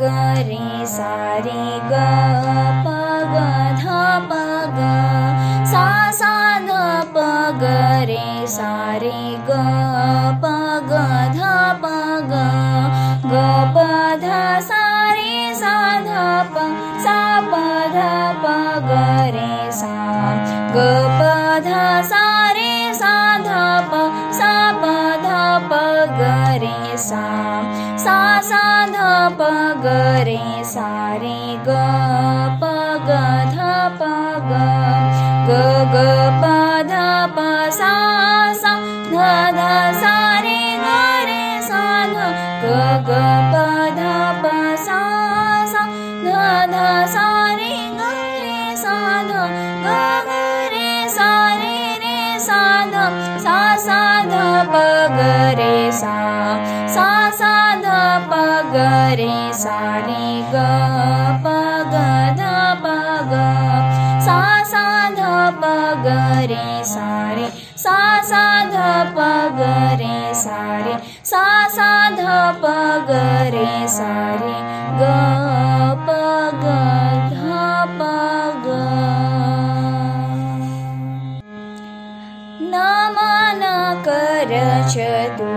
रे 0.00 0.86
सा 0.86 1.14
रे 1.44 1.64
ग 1.90 1.92
प 2.84 2.94
ग 3.32 3.36
ध 3.80 3.84
प 4.30 4.32
ग। 4.76 4.80
सा 5.72 5.86
सा 6.20 6.34
ध 6.58 6.70
प 7.14 7.24
ग 7.60 7.64
रे 8.10 8.46
सा 8.46 8.72
रे 9.02 9.18
ग 9.48 9.58
प 10.42 10.52
ग 10.90 11.02
ध 11.36 11.40
प 11.82 11.92
ग। 12.30 12.42
ग 13.30 13.44
प 13.74 13.86
ध 14.22 14.32
सा 14.70 14.82
रे 15.12 15.54
सा 15.62 15.76
ध 16.00 16.18
प 16.54 16.66
सा 17.04 17.18
प 17.50 17.62
ध 17.94 17.98
प 18.44 18.46
ग 18.88 18.92
रे 19.36 19.70
सा। 19.80 19.94
ग 20.74 20.88
प 21.18 21.32
ध 21.66 21.78
सा 22.10 22.26
रे 22.58 22.94
सा 22.94 23.14
ध 23.46 23.62
प 23.92 24.04
सा 24.40 24.54
प 24.82 24.94
ध 25.24 25.42
प 25.70 25.82
ग 26.18 26.22
रे 26.64 26.96
सा 27.08 27.22
सा 28.04 28.16
सा 28.48 28.62
ध 28.92 28.96
प 29.38 29.46
ग 29.84 29.92
रे 30.28 30.64
सा 30.72 30.88
रे 31.20 31.38
ग 31.66 31.76
प 32.62 32.72
ग 33.08 33.20
ध 33.54 33.68
प 34.00 34.08
ग 34.48 34.58
ग 35.48 35.60
ग 35.94 36.02
प 36.42 36.50
ध 36.90 36.98
प 37.36 37.46
सा 37.78 37.92
सा 38.62 38.74
ध 39.12 39.30
ध 39.58 39.70
सा 40.02 40.14
रे 40.46 40.60
ग 40.84 40.90
रे 41.30 41.46
सा 41.68 41.82
ध 42.12 42.28
ग 42.64 42.76
ग 43.08 43.22
प 43.52 43.64
ध 43.98 44.12
प 44.44 44.52
सा 44.86 45.00
सा 45.72 45.86
ध 46.26 46.36
ध 46.74 46.84
सा 47.16 47.26
रे 47.62 47.74
ग 47.98 48.12
रे 48.44 48.76
सा 48.84 48.96
ध 49.30 49.48
ग 49.86 49.98
ग 50.28 50.38
रे 50.76 50.88
सा 51.16 51.32
रे 51.62 51.76
रे 52.04 52.38
सा 52.48 52.62
ध 52.94 53.10
सा 53.46 53.60
सा 53.88 54.00
ध 54.32 54.48
प 54.74 54.88
ग 55.18 55.30
रे 55.60 55.76
सा 56.02 56.43
गरे 58.74 59.52
सारे 59.52 60.42
ग 60.52 60.64
पगरे 65.64 66.84
सारे 66.84 67.48
साध 67.78 68.74
पगरे 69.16 70.34
सारे 70.34 70.96
सा 71.24 71.68
साध 71.68 72.20
प 72.64 72.74
गरे 73.10 73.52
रे 73.52 73.76
रे 73.76 73.84
रे 73.84 73.84
रे 73.84 73.84
े 73.84 73.88
सा 73.88 74.12
रे 84.50 85.38
ग 85.40 85.53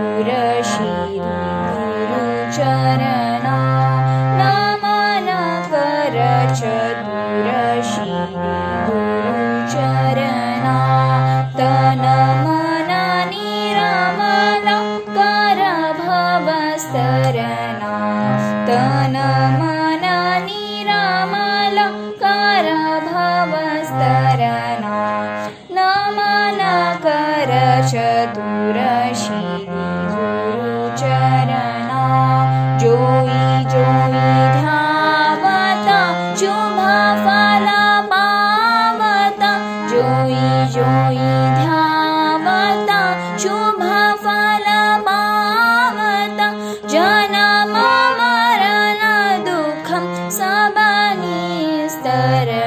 Hare 52.18 52.57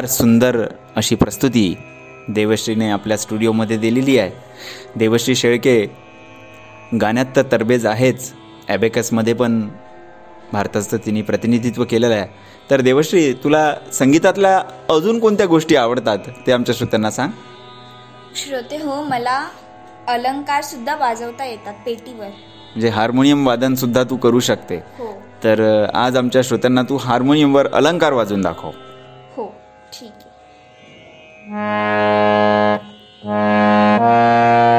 फार 0.00 0.08
सुंदर 0.08 0.56
अशी 0.96 1.14
प्रस्तुती 1.14 1.76
देवश्रीने 2.28 2.90
आपल्या 2.90 3.16
स्टुडिओमध्ये 3.18 3.76
दिलेली 3.76 4.18
आहे. 4.18 4.30
देवश्री 4.96 5.34
शेळके 5.34 5.86
गाण्यात 7.00 7.26
तर 7.36 7.42
तरबेज 7.52 7.86
आहेच. 7.86 8.32
ॲबेकसमध्ये 8.68 9.34
पण 9.34 9.68
भारताचं 10.52 10.96
तिने 10.96 11.22
प्रतिनिधित्व 11.22 11.84
केलेलं 11.84 12.14
आहे. 12.14 12.26
तर 12.70 12.80
देवश्री 12.80 13.32
तुला 13.32 13.74
संगीतातल्या 13.92 14.62
अजून 14.90 15.18
कोणत्या 15.18 15.46
गोष्टी 15.46 15.76
आवडतात 15.76 16.18
ते 16.46 16.52
आमच्या 16.52 16.74
श्रोत्यांना 16.78 17.10
सांग. 17.10 17.30
श्रोते 18.36 18.76
हो 18.76 19.02
मला 19.02 19.48
अलंकार 20.08 20.62
सुद्धा 20.62 20.96
वाजवता 20.96 21.44
येतात 21.44 21.74
पेटीवर. 21.86 22.26
म्हणजे 22.26 22.88
हार्मोनियम 22.88 23.46
वादन 23.46 23.74
सुद्धा 23.74 24.04
तू 24.04 24.16
करू 24.16 24.40
शकते. 24.40 24.76
हो. 24.76 25.22
तर 25.44 25.86
आज 25.94 26.16
आमच्या 26.16 26.42
श्रोत्यांना 26.44 26.82
तू 26.82 26.96
हार्मोनियमवर 26.96 27.72
अलंकार 27.72 28.12
वाजवून 28.12 28.42
दाखव. 28.42 28.66
हो 28.66 28.89
Thank 31.50 32.84
you. 33.24 34.69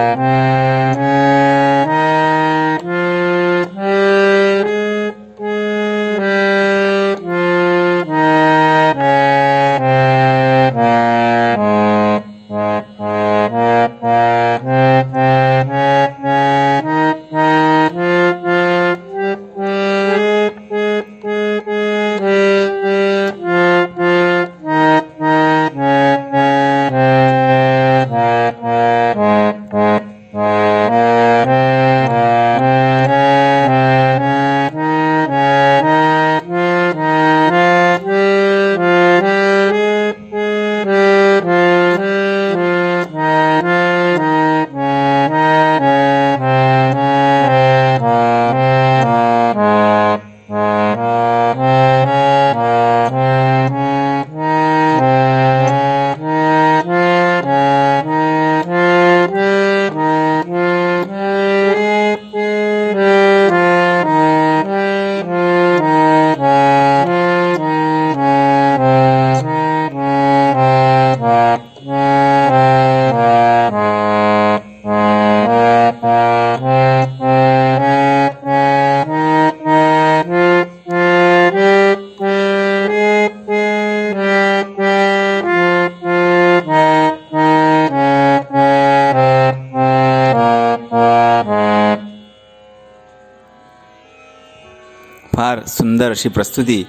सुंदर 96.01 96.12
अशी 96.12 96.29
प्रस्तुती 96.29 96.84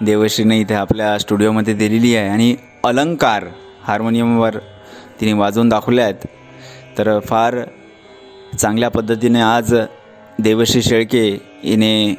देवश्रीने 0.00 0.58
इथे 0.60 0.74
आपल्या 0.74 1.18
स्टुडिओमध्ये 1.18 1.74
दिलेली 1.74 2.14
आहे. 2.16 2.28
आणि 2.28 2.56
अलंकार 2.84 3.44
हार्मोनियमवर 3.82 4.58
तिने 5.20 5.32
वाजवून 5.32 5.68
दाखवले 5.68 6.02
आहेत. 6.02 6.26
तर 6.98 7.18
फार 7.20 7.54
चांगल्या 8.58 8.88
पद्धतीने 8.88 9.40
आज 9.40 9.74
देवश्री 10.38 10.82
शेळके 10.82 11.40
हिने 11.64 12.14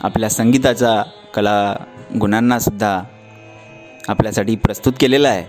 आपल्या 0.00 0.30
संगीताचा 0.30 1.02
कला 1.34 1.76
गुणांनासुद्धा 2.20 3.02
आपल्यासाठी 4.08 4.56
प्रस्तुत 4.56 4.92
केलेला 5.00 5.28
आहे. 5.28 5.44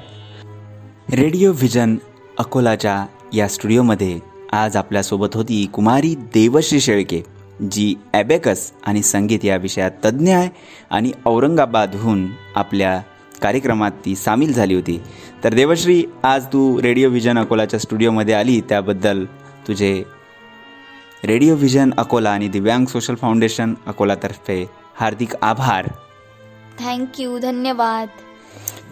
रेडिओ 1.15 1.51
व्हिजन 1.51 1.95
अकोलाच्या 2.39 3.05
या 3.33 3.47
स्टुडिओमध्ये 3.47 4.19
आज 4.53 4.75
आपल्यासोबत 4.75 5.27
होती 5.33 5.65
कुमारी 5.73 6.15
देवश्री 6.15 6.81
शेळके. 6.81 7.34
जी 7.61 7.95
ॲबेकस 8.13 8.71
आणि 8.85 9.03
संगीत 9.03 9.39
या 9.43 9.55
विषयात 9.55 9.91
तज्ज्ञ 10.05 10.33
आहे 10.33 10.49
आणि 10.89 11.11
औरंगाबादहून 11.25 12.27
आपल्या 12.55 13.01
कार्यक्रमात 13.41 13.91
ती 14.05 14.15
सामील 14.15 14.53
झाली 14.53 14.75
होती. 14.75 15.01
तर 15.43 15.53
देवश्री 15.53 16.03
आज 16.23 16.45
तू 16.45 16.81
रेडिओ 16.81 17.09
व्हिजन 17.09 17.37
अकोलाच्या 17.37 17.79
स्टुडिओमध्ये 17.79 18.33
आली 18.33 18.61
त्याबद्दल 18.61 19.25
तुझे 19.67 20.03
रेडिओ 21.23 21.55
व्हिजन 21.55 21.91
अकोला 21.97 22.29
आणि 22.29 22.47
दिव्यांग 22.47 22.85
सोशल 22.85 23.15
फाउंडेशन 23.15 23.73
अकोलातर्फे 23.85 24.69
हार्दिक 24.95 25.35
आभार. 25.41 25.87
थँक्यू 26.79 27.39
धन्यवाद. 27.39 28.07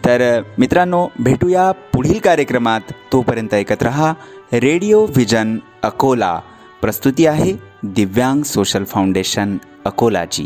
तर 0.06 0.42
मित्रांनो 0.58 1.08
भेटूया 1.20 1.72
पुढील 1.72 2.20
कार्यक्रमात. 2.20 2.82
तोपर्यंत 3.12 3.54
ऐकत 3.54 3.84
रहा 3.84 4.14
रेडिओ 4.54 5.06
व्हिजन 5.06 5.58
अकोला. 5.84 6.40
प्रस्तुती 6.84 7.26
आहे 7.26 7.54
दिव्यांग 7.84 8.42
सोशल 8.44 8.84
फाउंडेशन 8.84 9.58
अकोलाची. 9.86 10.46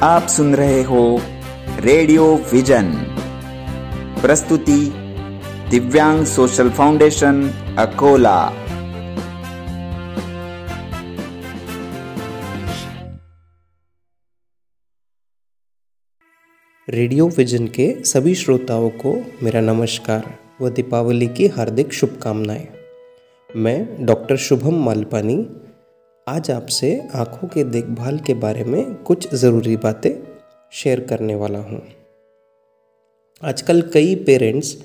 आप 0.00 0.26
सुन 0.26 0.54
रहे 0.54 0.82
हो 0.84 1.31
रेडियो 1.84 2.36
विजन। 2.52 2.92
प्रस्तुति, 4.20 4.92
Divyang 5.70 6.24
social 6.24 6.70
foundation, 6.70 7.48
Akola. 7.78 8.52
Radio 16.88 17.28
vision 17.28 17.66
के 17.66 18.04
सभी 18.04 18.34
श्रोताओं 18.34 18.90
को 18.90 19.34
मेरा 19.42 19.60
नमस्कार 19.60 20.38
व 20.60 20.68
दीपावली 20.68 21.26
की 21.26 21.46
हार्दिक 21.46 21.92
शुभकामनाएँ। 21.92 22.68
मैं 23.56 24.06
डॉक्टर 24.06 24.36
शुभम 24.36 24.84
मालपानी, 24.84 25.50
आज 26.28 26.50
आपसे 26.50 27.08
आँखों 27.14 27.48
के 27.48 27.64
देखभाल 27.64 28.18
के 28.18 28.34
बारे 28.34 28.64
में 28.64 28.94
कुछ 28.94 29.34
ज़रूरी 29.34 29.76
बातें 29.76 30.21
शेयर 30.72 31.00
करने 31.00 31.34
वाला 31.34 31.58
हूँ। 31.60 31.80
आजकल 33.42 33.82
कई 33.94 34.14
पेरेंट्स 34.26 34.76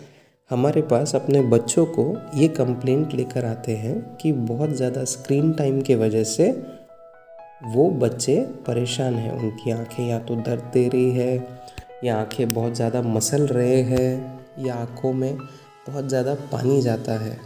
हमारे 0.51 0.81
पास 0.81 1.15
अपने 1.15 1.41
बच्चों 1.43 1.85
को 1.85 2.05
ये 2.35 2.47
कंप्लेंट 2.47 3.13
लेकर 3.13 3.45
आते 3.45 3.75
हैं 3.75 3.99
कि 4.17 4.31
बहुत 4.31 4.69
ज़्यादा 4.69 5.03
स्क्रीन 5.03 5.51
टाइम 5.53 5.81
के 5.81 5.95
वजह 5.95 6.23
से 6.23 6.49
वो 7.65 7.89
बच्चे 7.91 8.35
परेशान 8.67 9.15
हैं। 9.15 9.31
उनकी 9.31 9.71
आँखें 9.71 10.03
या 10.07 10.19
तो 10.19 10.35
दर्द 10.37 10.69
दे 10.73 10.87
रही 10.87 11.11
है, 11.11 11.47
या 12.03 12.17
आँखें 12.17 12.53
बहुत 12.53 12.75
ज़्यादा 12.75 13.01
मसल 13.01 13.47
रहे 13.47 13.81
हैं, 13.83 14.43
या 14.59 14.75
आँखों 14.75 15.13
में 15.13 15.37
बहुत 15.37 16.07
ज़्यादा 16.09 16.33
पानी 16.51 16.81
जाता 16.81 17.19
है, 17.19 17.37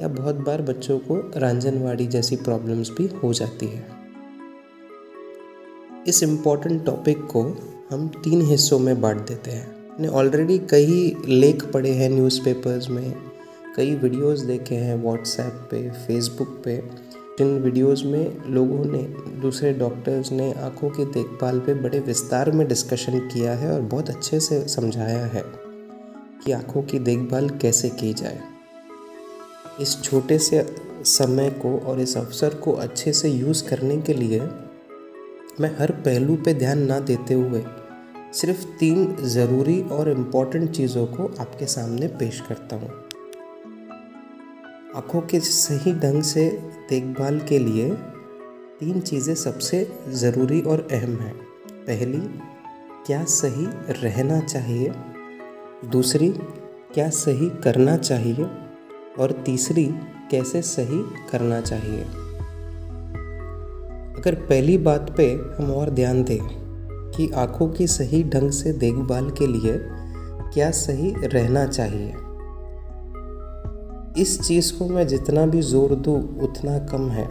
या 0.00 0.08
बहुत 0.08 0.34
बार 0.36 0.62
बच्चों 0.62 0.98
को 1.00 1.16
रांझनवाड़ी 1.36 2.06
जैसी 2.06 2.36
प्रॉब्लम्स 2.38 2.90
भी 2.90 3.06
हो 3.22 3.32
जाती 3.32 3.66
है। 3.66 3.97
इस 6.06 6.22
इंपॉर्टेंट 6.22 6.84
टॉपिक 6.86 7.24
को 7.26 7.42
हम 7.90 8.08
तीन 8.08 8.42
हिस्सों 8.42 8.78
में 8.78 9.00
बांट 9.00 9.26
देते 9.28 9.50
हैं। 9.50 9.66
मैंने 9.66 10.08
ऑलरेडी 10.08 10.58
कई 10.58 11.16
लेख 11.28 11.64
पढ़े 11.64 11.90
हैं 11.90 12.08
न्यूज़पेपर्स 12.10 12.90
में, 12.90 13.14
कई 13.76 13.94
वीडियोस 13.94 14.40
देखे 14.40 14.74
हैं 14.74 15.02
व्हाट्सएप 15.02 15.68
पे 15.70 15.90
फेसबुक 15.90 16.62
पे। 16.64 16.76
जिन 17.38 17.58
वीडियोस 17.58 18.02
में 18.04 18.36
लोगों 18.46 18.84
ने, 18.84 19.02
दूसरे 19.40 19.72
डॉक्टर्स 19.72 20.32
ने 20.32 20.52
आँखों 20.52 20.90
की 20.90 21.04
देखभाल 21.04 21.58
पे 21.58 21.74
बड़े 21.74 22.00
विस्तार 22.00 22.50
में 22.50 22.68
डिस्कशन 22.68 23.18
किया 23.18 23.52
है 23.52 23.72
और 23.72 23.80
बहुत 23.80 24.10
अच्छे 24.10 24.40
से 24.40 24.68
समझाया 24.68 25.26
है 25.26 25.44
कि 26.44 26.52
आँखों 26.52 26.82
की 26.82 26.98
देखभाल 26.98 27.48
कैसे 27.48 27.88
की 27.88 28.14
जाए। 28.14 28.40
इस 29.80 30.02
छोटे 30.02 30.38
से 30.38 30.66
समय 31.04 31.50
को 31.50 31.78
और 31.78 32.00
इस 32.00 32.16
अवसर 32.16 32.54
को 32.54 32.72
अच्छे 32.72 33.12
से 33.12 33.28
यूज़ 33.28 33.68
करने 33.68 33.96
के 33.96 34.14
लिए 34.14 34.40
मैं 35.60 35.78
हर 35.78 35.90
पहलू 35.90 36.36
पे 36.36 36.54
ध्यान 36.54 36.78
ना 36.78 36.98
देते 37.00 37.34
हुए 37.34 37.64
सिर्फ़ 38.32 38.64
तीन 38.64 39.16
ज़रूरी 39.16 39.82
और 39.82 40.10
इंपॉर्टेंट 40.10 40.70
चीज़ों 40.70 41.06
को 41.06 41.34
आपके 41.40 41.66
सामने 41.66 42.06
पेश 42.06 42.40
करता 42.40 42.76
हूँ। 42.76 42.90
आँखों 44.96 45.20
के 45.20 45.40
सही 45.40 45.92
ढंग 45.92 46.22
से 46.22 46.48
देखभाल 46.90 47.40
के 47.40 47.58
लिए 47.58 47.90
तीन 48.80 49.00
चीज़ें 49.00 49.34
सबसे 49.34 49.92
ज़रूरी 50.08 50.60
और 50.60 50.88
अहम 50.92 51.16
हैं। 51.16 51.34
पहली, 51.86 52.20
क्या 53.06 53.24
सही 53.24 53.66
रहना 54.02 54.40
चाहिए? 54.40 54.92
दूसरी, 55.84 56.28
क्या 56.94 57.10
सही 57.10 57.50
करना 57.50 57.96
चाहिए? 57.96 58.44
और 59.18 59.32
तीसरी, 59.46 59.84
कैसे 60.30 60.62
सही 60.62 61.28
करना 61.30 61.60
चाहिए? 61.60 62.27
अगर 64.18 64.34
पहली 64.34 64.76
बात 64.78 65.10
पे 65.16 65.24
हम 65.58 65.70
और 65.70 65.90
ध्यान 65.90 66.22
दें 66.24 66.38
कि 67.10 67.30
आँखों 67.36 67.68
की 67.68 67.86
सही 67.86 68.22
ढंग 68.24 68.50
से 68.50 68.72
देखभाल 68.72 69.30
के 69.30 69.46
लिए 69.46 69.78
क्या 70.54 70.70
सही 70.70 71.14
रहना 71.24 71.64
चाहिए, 71.66 72.08
इस 74.22 74.40
चीज़ 74.40 74.72
को 74.78 74.88
मैं 74.88 75.06
जितना 75.06 75.44
भी 75.46 75.60
ज़ोर 75.62 75.94
दूँ 75.94 76.16
उतना 76.42 76.78
कम 76.78 77.08
है। 77.10 77.26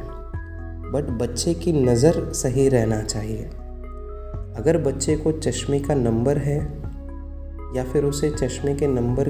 बट 0.91 1.09
बच्चे 1.21 1.53
की 1.53 1.71
नज़र 1.73 2.23
सही 2.33 2.67
रहना 2.69 3.01
चाहिए। 3.01 3.43
अगर 4.57 4.77
बच्चे 4.77 5.15
को 5.15 5.31
चश्मे 5.31 5.79
का 5.79 5.93
नंबर 5.93 6.37
है 6.37 6.57
या 7.75 7.83
फिर 7.83 8.03
उसे 8.03 8.29
चश्मे 8.31 8.75
के 8.75 8.87
नंबर 8.87 9.29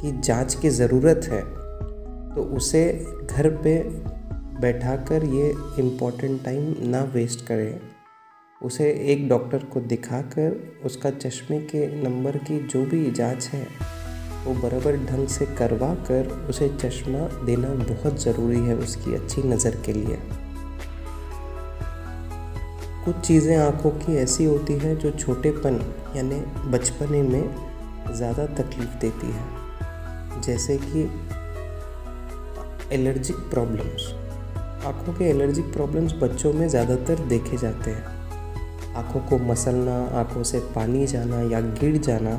की 0.00 0.20
जाँच 0.20 0.54
की 0.54 0.70
ज़रूरत 0.70 1.20
है 1.24 1.40
तो 2.34 2.42
उसे 2.56 2.84
घर 3.30 3.48
पे 3.56 3.78
बैठाकर 4.60 5.24
ये 5.26 5.48
इम्पोर्टेंट 5.78 6.44
टाइम 6.44 6.74
ना 6.90 7.02
वेस्ट 7.14 7.46
करें। 7.46 7.80
उसे 8.60 8.90
एक 9.12 9.28
डॉक्टर 9.28 9.64
को 9.64 9.80
दिखाकर 9.82 10.82
उसका 10.84 11.10
चश्मे 11.12 11.58
के 11.64 11.86
नंबर 12.02 12.36
की 12.40 12.58
जो 12.66 12.84
भी 12.86 13.10
जाँच 13.10 13.48
है, 13.48 13.66
वो 14.44 14.54
बराबर 14.62 14.96
ढंग 15.06 15.26
से 15.28 15.46
करवा 15.56 15.94
कर 16.08 16.28
उसे 16.50 16.68
चश्मा 16.76 17.26
देना 17.46 17.74
बहुत 17.84 18.22
ज़रूरी 18.22 18.60
है 18.60 18.76
उसकी 18.76 19.14
अच्छी 19.14 19.42
नज़र 19.42 19.80
के 19.86 19.92
लिए। 19.92 20.18
कुछ 23.04 23.14
चीज़ें 23.18 23.56
आँखों 23.56 23.90
की 23.98 24.16
ऐसी 24.16 24.44
होती 24.44 24.78
हैं 24.78 24.96
जो 24.98 25.10
छोटेपन 25.12 25.80
यानी 26.16 26.40
बचपने 26.70 27.22
में 27.22 27.44
ज़्यादा 28.10 28.46
तकलीफ़ 28.54 28.98
देती 29.00 29.26
है, 29.28 30.40
जैसे 30.42 30.78
कि 30.82 31.10
एलर्जिक 32.94 33.36
प्रॉब्लम्स 33.50 34.12
आँखों 34.84 35.12
के 35.12 35.24
एलर्जिक 35.24 35.72
प्रॉब्लम्स 35.72 36.12
बच्चों 36.12 36.52
में 36.52 36.66
ज़्यादातर 36.68 37.18
देखे 37.26 37.56
जाते 37.56 37.90
हैं। 37.90 38.94
आँखों 38.94 39.20
को 39.20 39.38
मसलना, 39.44 39.94
आँखों 40.20 40.42
से 40.42 40.58
पानी 40.74 41.06
जाना 41.06 41.40
या 41.42 41.60
गिर 41.60 41.96
जाना 41.98 42.30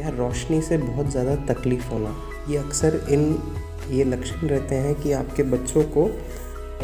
या 0.00 0.08
रोशनी 0.08 0.60
से 0.62 0.78
बहुत 0.78 1.10
ज़्यादा 1.10 1.34
तकलीफ़ 1.44 1.88
होना, 1.88 2.14
ये 2.48 2.56
अक्सर 2.56 2.94
इन, 3.10 3.38
ये 3.90 4.04
लक्षण 4.04 4.46
रहते 4.46 4.74
हैं 4.74 4.94
कि 4.94 5.12
आपके 5.12 5.42
बच्चों 5.42 5.82
को 5.96 6.08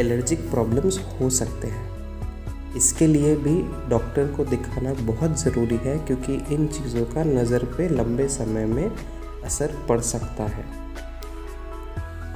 एलर्जिक 0.01 0.51
प्रॉब्लम्स 0.51 0.99
हो 1.21 1.31
सकते 1.31 1.69
हैं। 1.69 2.75
इसके 2.77 3.07
लिए 3.07 3.35
भी 3.37 3.55
डॉक्टर 3.91 4.27
को 4.27 4.45
दिखाना 4.45 4.93
बहुत 5.03 5.39
ज़रूरी 5.41 5.77
है 5.77 5.99
क्योंकि 5.99 6.35
इन 6.55 6.67
चीज़ों 6.67 7.05
का 7.05 7.25
नज़र 7.25 7.65
पे 7.77 7.89
लंबे 7.89 8.29
समय 8.29 8.67
में 8.67 8.91
असर 9.45 9.75
पड़ 9.89 10.01
सकता 10.01 10.45
है। 10.47 10.65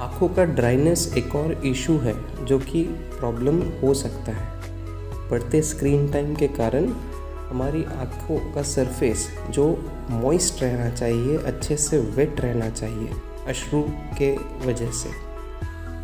आँखों 0.05 0.27
का 0.29 0.43
ड्राइनेस 0.45 1.13
एक 1.17 1.35
और 1.35 1.51
इशू 1.65 1.97
है 1.97 2.13
जो 2.45 2.57
कि 2.59 2.83
प्रॉब्लम 3.19 3.61
हो 3.81 3.93
सकता 3.93 4.31
है। 4.31 5.29
बढ़ते 5.29 5.61
स्क्रीन 5.61 6.11
टाइम 6.11 6.35
के 6.35 6.47
कारण 6.47 6.89
हमारी 7.49 7.83
आँखों 7.83 8.37
का 8.53 8.61
सरफेस 8.61 9.27
जो 9.49 9.65
मॉइस्ट 10.09 10.61
रहना 10.63 10.89
चाहिए, 10.89 11.37
अच्छे 11.37 11.77
से 11.77 11.97
वेट 11.97 12.41
रहना 12.41 12.69
चाहिए, 12.69 13.09
अश्रु 13.47 13.81
के 14.17 14.31
वजह 14.67 14.91
से। 14.91 15.09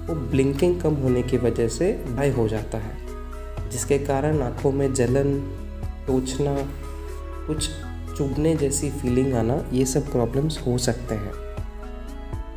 वो 0.06 0.16
ब्लिंकिंग 0.16 0.82
कम 0.82 0.94
होने 0.94 1.24
की 1.24 1.38
वजह 1.38 1.68
से 1.68 1.92
ड्राई 2.08 2.32
हो 2.32 2.48
जाता 2.48 2.78
है, 2.78 2.98
जिसके 3.70 4.00
कारण 4.00 4.42
आँखों 4.42 4.72
में 4.72 4.94
जलन, 4.94 5.40
टोचना, 6.08 6.56
कुछ 7.48 7.70
चुभने 8.18 8.56
जैसी 8.56 8.92
फीलिंग 8.92 9.34
आना, 9.34 9.64
ये 9.74 9.86
सब 9.86 10.12
प्रॉब्लम्स 10.12 10.60
हो 10.68 10.78
सकते 10.78 11.16
हैं। 11.16 11.51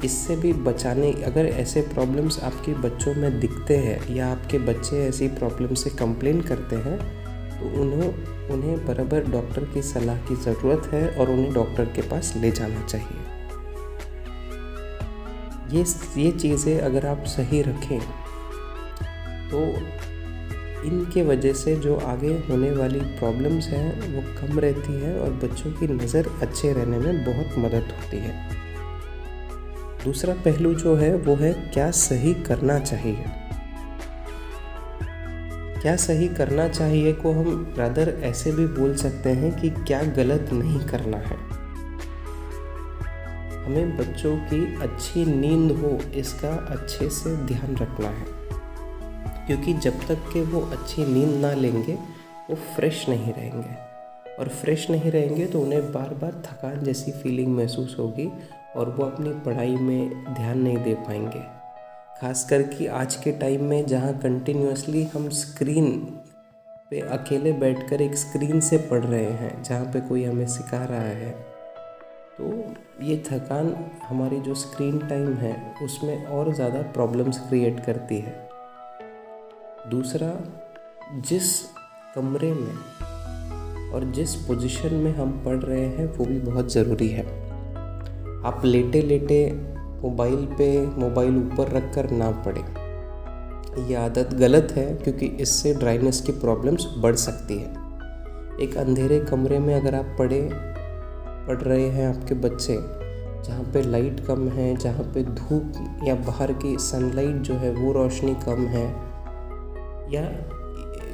इससे 0.05 0.37
भी 0.37 0.53
बचाने, 0.53 1.13
अगर 1.25 1.47
ऐसे 1.47 1.81
प्रॉब्लम्स 1.85 2.39
आपके 2.45 2.75
बच्चों 2.81 3.15
में 3.15 3.39
दिखते 3.41 3.77
हैं 3.79 4.15
या 4.15 4.27
आपके 4.29 4.59
बच्चे 4.61 5.05
ऐसी 5.05 5.29
प्रॉब्लम 5.31 5.75
से 5.75 5.91
कंप्लेन 5.93 6.41
करते 6.43 6.77
हैं 6.79 6.99
तो 7.51 7.81
उन्हें 7.83 8.51
उन्हें 8.51 8.85
बराबर 8.87 9.31
डॉक्टर 9.31 9.65
की 9.75 9.83
सलाह 9.85 10.17
की 10.27 10.35
ज़रूरत 10.37 10.89
है 10.93 11.09
और 11.11 11.31
उन्हें 11.31 11.53
डॉक्टर 11.55 11.85
के 11.95 12.03
पास 12.09 12.33
ले 12.37 12.51
जाना 12.51 12.87
चाहिए। 12.87 13.33
ये 15.73 15.85
ये 16.17 16.31
चीज़ें 16.33 16.81
अगर 16.81 17.07
आप 17.07 17.25
सही 17.27 17.63
रखें 17.63 18.01
तो 19.51 19.63
इनके 20.87 21.23
वजह 21.23 21.53
से 21.55 21.75
जो 21.77 21.97
आगे 21.99 22.33
होने 22.49 22.71
वाली 22.73 23.01
प्रॉब्लम्स 23.19 23.67
हैं, 23.69 24.13
वो 24.13 24.23
कम 24.41 24.59
रहती 24.61 24.93
है 24.95 25.19
और 25.21 25.31
बच्चों 25.45 25.73
की 25.73 25.87
नज़र 25.95 26.29
अच्छे 26.43 26.73
रहने 26.73 26.99
में 26.99 27.25
बहुत 27.25 27.59
मदद 27.59 27.93
होती 27.93 28.17
है। 28.19 28.33
दूसरा 30.05 30.35
पहलू 30.35 30.75
जो 30.75 30.97
है, 30.97 31.17
वो 31.17 31.35
है 31.35 31.53
क्या 31.53 31.91
सही 31.91 32.35
करना 32.35 32.79
चाहिए। 32.79 33.25
क्या 35.83 35.97
सही 35.97 36.29
करना 36.29 36.69
चाहिए 36.69 37.13
को 37.13 37.33
हम 37.33 37.75
रादर 37.79 38.21
ऐसे 38.23 38.53
भी 38.53 38.67
बोल 38.67 38.95
सकते 38.95 39.31
हैं 39.31 39.61
कि 39.61 39.71
क्या 39.71 40.03
गलत 40.03 40.51
नहीं 40.53 40.81
करना 40.81 41.17
है। 41.17 41.65
हमें 43.65 43.97
बच्चों 43.97 44.37
की 44.37 44.77
अच्छी 44.83 45.25
नींद 45.25 45.73
हो, 45.73 46.11
इसका 46.15 46.67
अच्छे 46.71 47.09
से 47.09 47.37
ध्यान 47.37 47.77
रखना 47.77 48.09
है। 48.09 48.45
क्योंकि 49.47 49.75
जब 49.75 50.07
तक 50.09 50.19
के 50.35 50.43
वो 50.43 50.61
अच्छी 50.61 51.07
नींद 51.07 51.41
ना 51.41 51.53
लेंगे, 51.53 51.99
वो 52.51 52.55
फ्रेश 52.55 53.09
नहीं 53.09 53.33
रहेंगे। 53.33 53.95
और 54.39 54.49
फ्रेश 54.49 54.91
नहीं 54.91 55.11
रहेंगे 55.11 55.47
तो 55.47 55.61
उन्हें 55.61 55.93
बार 55.93 56.09
बार 56.09 56.33
थकान 56.33 56.85
जैसी 56.85 57.13
फीलिंग 57.13 57.57
महसूस 57.57 57.97
होगी 57.99 58.33
और 58.77 58.91
वो 58.91 59.05
अपनी 59.05 59.31
पढ़ाई 59.45 59.77
में 59.77 60.25
ध्यान 60.27 60.59
नहीं 60.59 60.79
दे 60.79 60.95
पाएँगे। 60.97 61.41
खासकर 62.21 62.63
कि 62.69 62.87
आज 62.87 63.17
के 63.17 63.33
टाइम 63.33 63.65
में 63.65 63.87
जहाँ 63.87 64.13
कंटिन्यूसली 64.19 65.03
हम 65.05 65.29
स्क्रीन 65.31 65.91
पे 66.91 67.01
अकेले 67.01 67.53
बैठकर 67.55 68.03
एक 68.03 68.15
स्क्रीन 68.17 68.61
से 68.61 68.79
पढ़ 68.91 69.05
रहे 69.05 69.25
हैं, 69.25 69.63
जहाँ 69.63 69.85
पे 69.85 70.01
कोई 70.01 70.25
हमें 70.25 70.47
सिखा 70.49 70.85
रहा 70.85 71.01
है 71.01 71.31
तो 72.37 72.53
ये 73.03 73.17
थकान 73.27 73.75
हमारी 74.03 74.39
जो 74.41 74.55
स्क्रीन 74.55 74.99
टाइम 75.01 75.35
है, 75.35 75.75
उसमें 75.83 76.25
और 76.27 76.53
ज़्यादा 76.55 76.81
प्रॉब्लम्स 76.93 77.39
क्रिएट 77.39 77.79
करती 77.81 78.19
है। 78.19 78.33
दूसरा, 79.91 80.31
जिस 81.21 81.61
कमरे 82.15 82.53
में 82.53 83.93
और 83.93 84.05
जिस 84.15 84.35
पोजीशन 84.37 84.95
में 84.95 85.15
हम 85.15 85.33
पढ़ 85.45 85.57
रहे 85.57 85.87
हैं, 85.87 86.07
वो 86.09 86.25
भी 86.25 86.39
बहुत 86.41 86.73
ज़रूरी 86.73 87.09
है। 87.09 87.25
आप 88.45 88.65
लेटे 88.65 89.01
लेटे 89.03 89.37
मोबाइल 90.03 90.45
पे 90.59 90.67
मोबाइल 90.99 91.37
ऊपर 91.37 91.69
रख 91.69 91.95
कर 91.95 92.11
ना 92.11 92.31
पढ़ें। 92.47 93.87
ये 93.89 93.95
आदत 93.95 94.35
गलत 94.35 94.73
है 94.77 94.85
क्योंकि 94.95 95.27
इससे 95.41 95.73
ड्राइनेस 95.75 96.21
की 96.21 96.33
प्रॉब्लम्स 96.33 96.87
बढ़ 96.99 97.15
सकती 97.17 97.57
है। 97.59 97.71
एक 98.61 98.77
अंधेरे 98.77 99.21
कमरे 99.21 99.59
में 99.59 99.75
अगर 99.75 99.95
आप 99.95 100.15
पढ़े, 100.19 100.49
पढ़ 100.53 101.63
रहे 101.63 101.89
हैं 101.89 102.07
आपके 102.09 102.35
बच्चे, 102.35 102.77
जहाँ 103.45 103.65
पे 103.75 103.83
लाइट 103.83 104.21
कम 104.27 104.49
है, 104.49 104.75
जहाँ 104.77 105.05
पे 105.15 105.23
धूप 105.25 106.03
या 106.05 106.15
बाहर 106.27 106.53
की 106.55 106.77
सनलाइट 106.81 107.37
जो 107.43 107.55
है 107.55 107.73
वो 107.75 107.93
रोशनी 107.93 108.35
कम 108.47 108.67
है, 108.69 108.87
या 110.13 110.29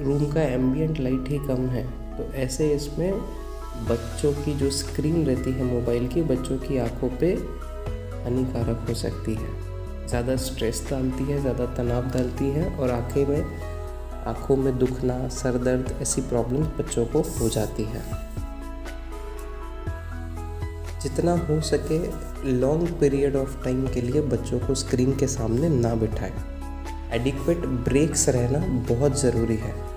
रूम 0.03 0.31
का 0.33 0.43
एम्बियंट 0.45 1.01
लाइट 1.01 1.29
ही 1.29 1.39
कम 1.47 1.67
है 1.69 1.85
तो 2.17 2.33
ऐसे 2.37 2.71
इसमें 2.73 3.13
बच्चों 3.89 4.33
की 4.33 4.55
जो 4.55 4.71
स्क्रीन 4.71 5.27
रहती 5.27 5.53
है 5.53 5.65
मोबाइल 5.65 6.09
की, 6.09 6.23
बच्चों 6.23 6.59
की 6.59 6.79
आँखों 6.79 7.09
पे 7.09 7.33
हानिकारक 8.25 8.85
हो 8.89 8.95
सकती 8.95 9.35
है। 9.35 10.07
ज़्यादा 10.09 10.37
स्ट्रेस 10.37 10.87
डालती 10.91 11.25
है, 11.25 11.41
ज़्यादा 11.41 11.67
तनाव 11.67 12.09
डालती 12.09 12.45
है 12.45 12.77
और 12.77 12.91
आँखें 12.91 13.27
में, 13.27 13.45
आँखों 14.27 14.57
में 14.57 14.79
दुखना, 14.79 15.29
सर 15.29 15.59
दर्द, 15.59 15.95
ऐसी 16.03 16.23
प्रॉब्लम 16.23 16.65
बच्चों 16.79 17.07
को 17.07 17.21
हो 17.41 17.49
जाती 17.49 17.85
है। 17.85 18.03
जितना 21.03 21.33
हो 21.33 21.61
सके 21.61 21.99
लॉन्ग 22.53 22.89
पीरियड 23.01 23.37
ऑफ़ 23.37 23.63
टाइम 23.65 23.87
के 23.87 24.01
लिए 24.01 24.23
बच्चों 24.23 24.59
को 24.59 24.75
स्क्रीन 24.75 25.17
के 25.17 25.27
सामने 25.27 25.69
ना 25.69 25.95
बिठाएँ। 25.95 26.33
एडिक्वेट 27.13 27.59
ब्रेक्स 27.59 28.29
रहना 28.29 28.59
बहुत 28.95 29.21
ज़रूरी 29.21 29.57
है। 29.57 29.90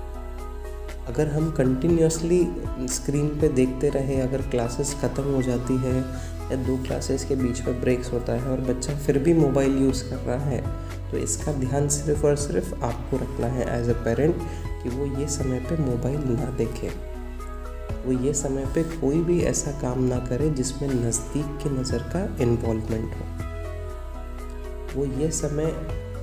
अगर 1.08 1.28
हम 1.28 1.50
कंटिन्यूसली 1.52 2.42
स्क्रीन 2.90 3.28
पे 3.40 3.48
देखते 3.52 3.90
रहे, 3.90 4.20
अगर 4.22 4.42
क्लासेस 4.42 4.94
ख़त्म 5.02 5.24
हो 5.34 5.42
जाती 5.42 5.78
है, 5.78 5.98
या 6.44 6.56
दो 6.58 6.78
क्लासेस 6.84 7.26
के 7.26 7.36
बीच 7.36 7.62
में 7.66 7.82
ब्रेक्स 7.82 8.12
होता 8.14 8.34
है 8.34 8.52
और 8.52 8.62
बच्चा 8.64 8.96
फिर 8.96 9.18
भी 9.20 9.34
मोबाइल 9.34 9.78
यूज़ 9.78 10.04
कर 10.04 10.18
रहा 10.18 10.46
है 10.46 10.62
तो 11.12 11.18
इसका 11.18 11.52
ध्यान 11.54 11.88
सिर्फ़ 11.90 12.26
और 12.26 12.36
सिर्फ़ 12.36 12.74
आपको 12.76 13.18
रखना 13.18 13.48
है 13.48 13.66
एज 13.80 13.90
अ 13.90 13.94
पेरेंट 14.04 14.36
कि 14.84 14.90
वो 14.90 15.06
ये 15.20 15.28
समय 15.30 15.60
पे 15.60 15.78
मोबाइल 15.82 16.20
ना 16.30 16.50
देखे। 16.58 16.90
वो 18.06 18.12
ये 18.26 18.34
समय 18.34 18.66
पे 18.76 18.84
कोई 19.00 19.22
भी 19.24 19.40
ऐसा 19.44 19.72
काम 19.82 20.04
ना 20.04 20.18
करे 20.26 20.50
जिसमें 20.52 20.90
नज़दीक 20.90 21.58
की 21.64 21.70
नज़र 21.70 22.04
का 22.16 22.24
इन्वॉल्वमेंट 22.44 23.14
हो। 23.16 23.26
वो 24.96 25.06
ये 25.22 25.30
समय 25.32 25.76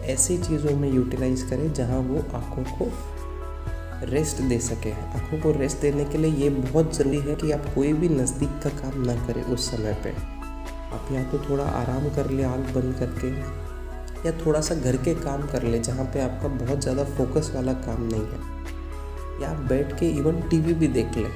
ऐसी 0.08 0.38
चीज़ों 0.38 0.76
में 0.76 0.90
यूटिलाइज 0.92 1.42
करे 1.42 1.68
जहाँ 1.70 1.98
वो 2.00 2.24
आँखों 2.34 2.64
को 2.72 2.92
रेस्ट 4.02 4.40
दे 4.42 4.58
सके 4.60 4.90
आँखों 4.92 5.38
को 5.40 5.50
रेस्ट 5.52 5.80
देने 5.80 6.04
के 6.04 6.18
लिए 6.18 6.30
ये 6.34 6.50
बहुत 6.50 6.94
ज़रूरी 6.96 7.18
है 7.20 7.34
कि 7.36 7.50
आप 7.52 7.64
कोई 7.74 7.92
भी 7.92 8.08
नज़दीक 8.08 8.60
का 8.62 8.70
काम 8.78 9.00
ना 9.02 9.14
करें 9.26 9.42
उस 9.44 9.70
समय 9.70 9.96
पे। 10.04 10.10
आप 10.90 11.08
या 11.12 11.22
तो 11.24 11.38
थोड़ा 11.40 11.64
आराम 11.64 12.08
कर 12.14 12.30
ले, 12.30 12.42
आँख 12.42 12.74
बंद 12.74 12.94
करके, 12.98 13.28
या 14.26 14.32
थोड़ा 14.46 14.60
सा 14.60 14.74
घर 14.74 14.96
के 14.96 15.14
काम 15.14 15.46
कर 15.48 15.62
ले, 15.62 15.78
जहाँ 15.80 16.04
पे 16.04 16.20
आपका 16.20 16.48
बहुत 16.56 16.80
ज़्यादा 16.80 17.04
फोकस 17.16 17.52
वाला 17.54 17.72
काम 17.82 18.02
नहीं 18.04 18.22
है। 18.22 19.42
या 19.42 19.50
आप 19.50 19.60
बैठ 19.68 19.98
के 20.00 20.08
इवन 20.10 20.40
टीवी 20.50 20.74
भी 20.74 20.88
देख 20.88 21.16
लें। 21.16 21.30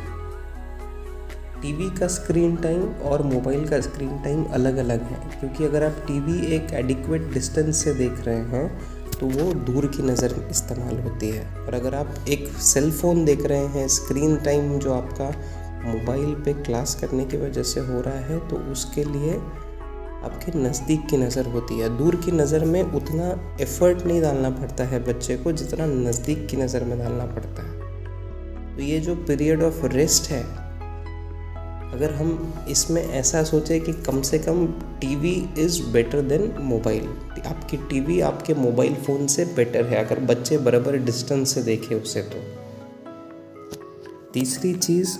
टीवी 1.62 1.88
का 1.90 2.07
स्क्रीन 2.09 2.57
टाइम 2.57 2.83
और 3.03 3.22
मोबाइल 3.24 3.68
का 3.68 3.81
स्क्रीन 3.81 4.18
टाइम 4.22 4.44
अलग 4.55 4.77
अलग 4.77 5.03
है, 5.03 5.20
क्योंकि 5.31 5.64
अगर 5.64 5.85
आप 5.85 6.05
टीवी 6.07 6.40
एक 6.55 6.72
एडिक्वेट 6.74 7.33
डिस्टेंस 7.35 7.85
से 7.85 7.94
देख 7.94 8.20
रहे 8.27 8.40
हैं 8.50 8.66
तो 9.14 9.27
वो 9.29 9.53
दूर 9.64 9.87
की 9.87 10.03
नज़र 10.03 10.35
इस्तेमाल 10.50 10.98
होती 11.00 11.29
है। 11.29 11.44
और 11.57 11.74
अगर 11.74 11.94
आप 11.94 12.14
एक 12.29 12.48
सेल 12.62 12.90
फ़ोन 12.92 13.24
देख 13.24 13.44
रहे 13.46 13.66
हैं 13.68 13.87
स्क्रीन 13.90 14.37
टाइम 14.44 14.79
जो 14.79 14.92
आपका 14.92 15.29
मोबाइल 15.85 16.35
पे 16.35 16.53
क्लास 16.62 16.94
करने 17.00 17.24
की 17.24 17.37
वजह 17.37 17.62
से 17.64 17.81
हो 17.83 18.00
रहा 18.00 18.18
है 18.27 18.38
तो 18.48 18.57
उसके 18.72 19.05
लिए 19.05 19.35
आपके 20.24 20.59
नज़दीक 20.59 21.07
की 21.07 21.16
नज़र 21.16 21.46
होती 21.48 21.79
है। 21.79 21.96
दूर 21.98 22.16
की 22.16 22.33
नज़र 22.33 22.64
में 22.64 22.83
उतना 22.83 23.31
एफर्ट 23.61 24.05
नहीं 24.07 24.20
डालना 24.22 24.50
पड़ता 24.50 24.85
है 24.85 25.03
बच्चे 25.05 25.37
को, 25.37 25.53
जितना 25.53 25.87
नज़दीक 25.87 26.46
की 26.48 26.57
नज़र 26.57 26.85
में 26.85 26.98
डालना 26.98 27.27
पड़ता 27.27 27.62
है। 27.62 28.77
तो 28.77 28.83
ये 28.83 29.00
जो 29.00 29.14
पीरियड 29.16 29.62
ऑफ़ 29.62 29.85
रेस्ट 29.87 30.31
है 30.31 30.42
अगर 31.94 32.12
हम 32.14 32.66
इसमें 32.68 33.02
ऐसा 33.02 33.42
सोचें 33.44 33.80
कि 33.80 33.92
कम 33.92 34.20
से 34.22 34.38
कम 34.38 34.66
TV 35.00 35.33
is 35.59 35.83
better 35.83 36.20
than 36.20 36.54
mobile 36.61 37.09
आपकी 37.46 37.76
टीवी 37.76 38.20
आपके 38.20 38.54
मोबाइल 38.54 38.94
फ़ोन 38.94 39.26
से 39.26 39.44
बेटर 39.44 39.85
है, 39.85 40.04
अगर 40.04 40.20
बच्चे 40.20 40.59
बराबर 40.59 40.96
डिस्टेंस 40.96 41.54
से 41.54 41.62
देखें 41.62 41.94
उसे 41.96 42.22
तो। 42.22 42.40
तीसरी 44.33 44.74
चीज़, 44.74 45.16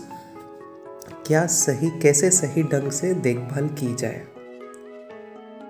क्या 1.27 1.47
सही, 1.47 1.91
कैसे 2.01 2.31
सही 2.31 2.63
ढंग 2.63 2.91
से 2.91 3.13
देखभाल 3.15 3.69
की 3.69 3.95
जाए? 3.95 4.23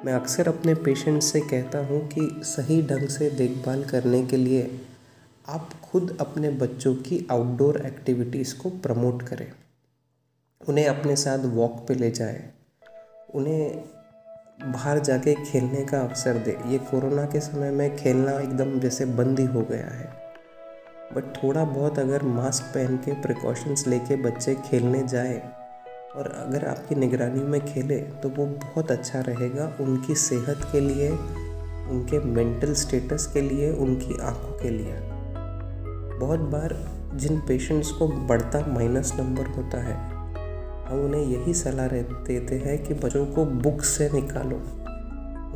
मैं 0.05 0.13
अक्सर 0.13 0.49
अपने 0.49 0.75
पेशेंट 0.75 1.23
से 1.23 1.41
कहता 1.41 1.79
हूँ 1.87 2.01
कि 2.09 2.29
सही 2.45 2.83
ढंग 2.83 3.09
से 3.09 3.31
देखभाल 3.31 3.85
करने 3.85 4.23
के 4.23 4.37
लिए 4.37 4.81
आप 5.49 5.71
खुद 5.83 6.17
अपने 6.21 6.51
बच्चों 6.51 6.95
की 6.95 7.27
आउटडोर 7.31 7.83
एक्टिविटीज़ 7.87 8.57
को 8.59 8.71
प्रमोट 8.71 9.23
करें। 9.23 9.47
उन्हें 10.69 10.87
अपने 10.87 11.17
साथ 11.17 11.39
वॉक 11.39 11.85
पे 11.89 11.95
ले 11.95 12.11
जाए। 12.11 12.51
उन्हें 13.35 13.85
बाहर 14.73 14.99
जाके 14.99 15.35
खेलने 15.35 15.85
का 15.85 16.01
अवसर 16.01 16.35
दे। 16.35 16.57
ये 16.67 16.79
कोरोना 16.79 17.25
के 17.25 17.41
समय 17.41 17.71
में 17.71 17.97
खेलना 17.97 18.33
एकदम 18.33 18.81
जैसे 18.81 19.05
बंद 19.05 19.41
ही 19.41 19.47
हो 19.47 19.63
गया 19.63 19.87
है। 19.87 20.13
बट 21.15 21.37
थोड़ा 21.43 21.65
बहुत 21.65 21.99
अगर 21.99 22.23
मास्क 22.23 22.65
पहन 22.65 22.97
के 22.97 23.13
प्रिकॉशंस 23.13 23.87
लेके 23.87 24.17
बच्चे 24.17 24.55
खेलने 24.55 25.03
जाए 25.03 25.53
और 26.17 26.47
अगर 26.47 26.67
आपकी 26.69 26.95
निगरानी 26.95 27.41
में 27.41 27.61
खेले 27.67 27.99
तो 27.99 28.29
वो 28.29 28.47
बहुत 28.47 28.91
अच्छा 28.91 29.21
रहेगा 29.21 29.77
उनकी 29.81 30.15
सेहत 30.15 30.69
के 30.73 30.81
लिए, 30.81 31.11
उनके 31.11 32.19
मेंटल 32.19 32.75
स्टेटस 32.75 33.27
के 33.27 33.41
लिए, 33.41 33.71
उनकी 33.73 34.19
आँखों 34.23 34.59
के 34.59 34.71
लिए। 34.71 34.99
बहुत 36.19 36.41
बार 36.41 36.77
जिन 37.15 37.41
पेशेंट्स 37.41 37.91
को 37.91 38.09
बढ़ता 38.09 38.67
माइनस 38.67 39.13
नंबर 39.19 39.47
होता 39.47 39.83
है 39.83 40.14
हम 40.95 41.05
उन्हें 41.05 41.23
यही 41.23 41.55
सलाह 41.55 41.87
रह, 41.87 42.03
देते 42.03 42.55
हैं 42.55 42.83
कि 42.85 42.95
बच्चों 42.95 43.25
को 43.27 43.45
बुक 43.45 43.81
से 43.83 44.09
निकालो, 44.13 44.57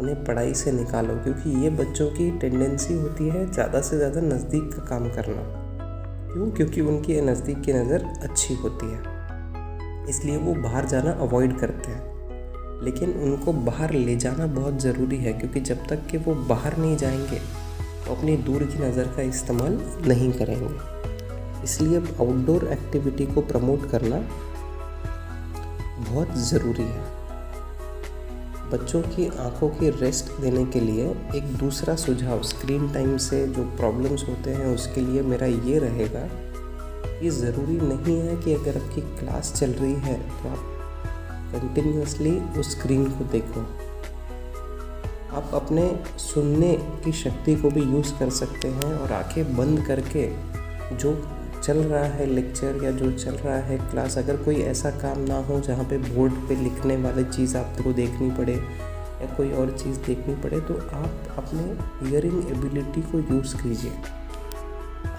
उन्हें 0.01 0.25
पढ़ाई 0.25 0.55
से 0.55 0.73
निकालो, 0.73 1.15
क्योंकि 1.15 1.51
ये 1.65 1.71
बच्चों 1.71 2.09
की 2.11 2.31
टेंडेंसी 2.39 2.95
होती 2.95 3.29
है 3.29 3.51
ज़्यादा 3.53 3.81
से 3.81 3.97
ज़्यादा 3.97 4.21
नज़दीक 4.21 4.73
का 4.75 4.85
काम 4.85 5.09
करना। 5.09 5.43
क्यों? 6.33 6.51
क्योंकि 6.51 6.81
उनकी 6.81 7.21
नज़दीक 7.21 7.61
की 7.61 7.73
नज़र 7.73 8.05
अच्छी 8.23 8.55
होती 8.55 8.87
है। 8.87 10.07
इसलिए 10.09 10.37
वो 10.37 10.55
बाहर 10.55 10.87
जाना 10.87 11.13
अवॉइड 11.21 11.59
करते 11.59 11.91
हैं। 11.91 12.83
लेकिन 12.85 13.13
उनको 13.25 13.53
बाहर 13.53 13.93
ले 13.93 14.17
जाना 14.17 14.47
बहुत 14.47 14.81
ज़रूरी 14.83 15.17
है, 15.17 15.33
क्योंकि 15.33 15.61
जब 15.61 15.87
तक 15.87 16.07
कि 16.07 16.19
वो 16.19 16.35
बाहर 16.49 16.77
नहीं 16.77 16.97
जाएँगे 16.97 17.41
तो 18.07 18.15
अपनी 18.15 18.37
दूर 18.37 18.65
की 18.65 18.79
नज़र 18.79 19.13
का 19.17 19.23
इस्तेमाल 19.23 19.81
नहीं 20.07 20.33
करेंगे। 20.33 21.65
इसलिए 21.65 21.99
आउटडोर 21.99 22.69
एक्टिविटी 22.73 23.27
को 23.27 23.41
प्रमोट 23.41 23.91
करना 23.91 24.23
बहुत 26.01 26.37
ज़रूरी 26.41 26.83
है। 26.83 27.17
बच्चों 28.71 29.01
की 29.03 29.27
आँखों 29.41 29.69
की 29.69 29.91
रेस्ट 29.91 30.31
देने 30.41 30.65
के 30.65 30.81
लिए 30.81 31.05
एक 31.37 31.57
दूसरा 31.57 31.95
सुझाव 31.97 32.43
स्क्रीन 32.43 32.93
टाइम 32.93 33.17
से 33.17 33.47
जो 33.49 33.63
प्रॉब्लम्स 33.77 34.29
होते 34.29 34.51
हैं 34.51 34.67
उसके 34.75 35.01
लिए 35.01 35.23
मेरा 35.23 35.47
ये 35.47 35.79
रहेगा 35.79 36.27
कि 37.21 37.31
ज़रूरी 37.31 37.77
नहीं 37.83 38.19
है 38.21 38.37
कि 38.37 38.55
अगर 38.55 38.77
आपकी 38.77 39.01
क्लास 39.19 39.53
चल 39.53 39.71
रही 39.71 39.95
है 39.95 40.19
तो 40.33 40.49
आप 40.49 40.75
कंटिन्यूसली 41.53 42.39
उस 42.61 42.71
स्क्रीन 42.71 43.05
को 43.11 43.25
देखो। 43.25 43.61
आप 45.37 45.51
अपने 45.55 45.85
सुनने 46.19 46.73
की 47.05 47.13
शक्ति 47.13 47.55
को 47.57 47.71
भी 47.71 47.83
यूज़ 47.83 48.13
कर 48.19 48.31
सकते 48.31 48.69
हैं 48.69 48.95
और 48.95 49.13
आँखें 49.13 49.57
बंद 49.57 49.85
करके 49.87 50.29
जो 50.97 51.13
चल 51.63 51.79
रहा 51.79 52.05
है 52.05 52.27
लेक्चर 52.27 52.85
या 52.85 52.91
जो 52.91 53.11
चल 53.13 53.35
रहा 53.35 53.57
है 53.63 53.79
क्लास 53.91 54.19
अगर 54.19 54.37
कोई 54.37 54.61
ऐसा 54.65 54.91
काम 55.01 55.21
ना 55.21 55.39
हो 55.45 55.61
जहाँ 55.61 55.85
पे 55.85 55.99
बोर्ड 55.99 56.33
पे 56.49 56.57
लिखने 56.57 56.97
वाली 56.97 57.25
चीज़ 57.27 57.57
आपको 57.57 57.93
देखनी 57.93 58.31
पड़े 58.31 58.55
या 58.55 59.35
कोई 59.37 59.51
और 59.53 59.71
चीज़ 59.79 59.99
देखनी 59.99 60.35
पड़े 60.43 60.61
तो 60.61 60.75
आप 60.75 61.35
अपने 61.39 61.63
हियरिंग 62.03 62.51
एबिलिटी 62.51 63.03
को 63.03 63.19
यूज़ 63.35 63.57
कीजिए। 63.57 63.91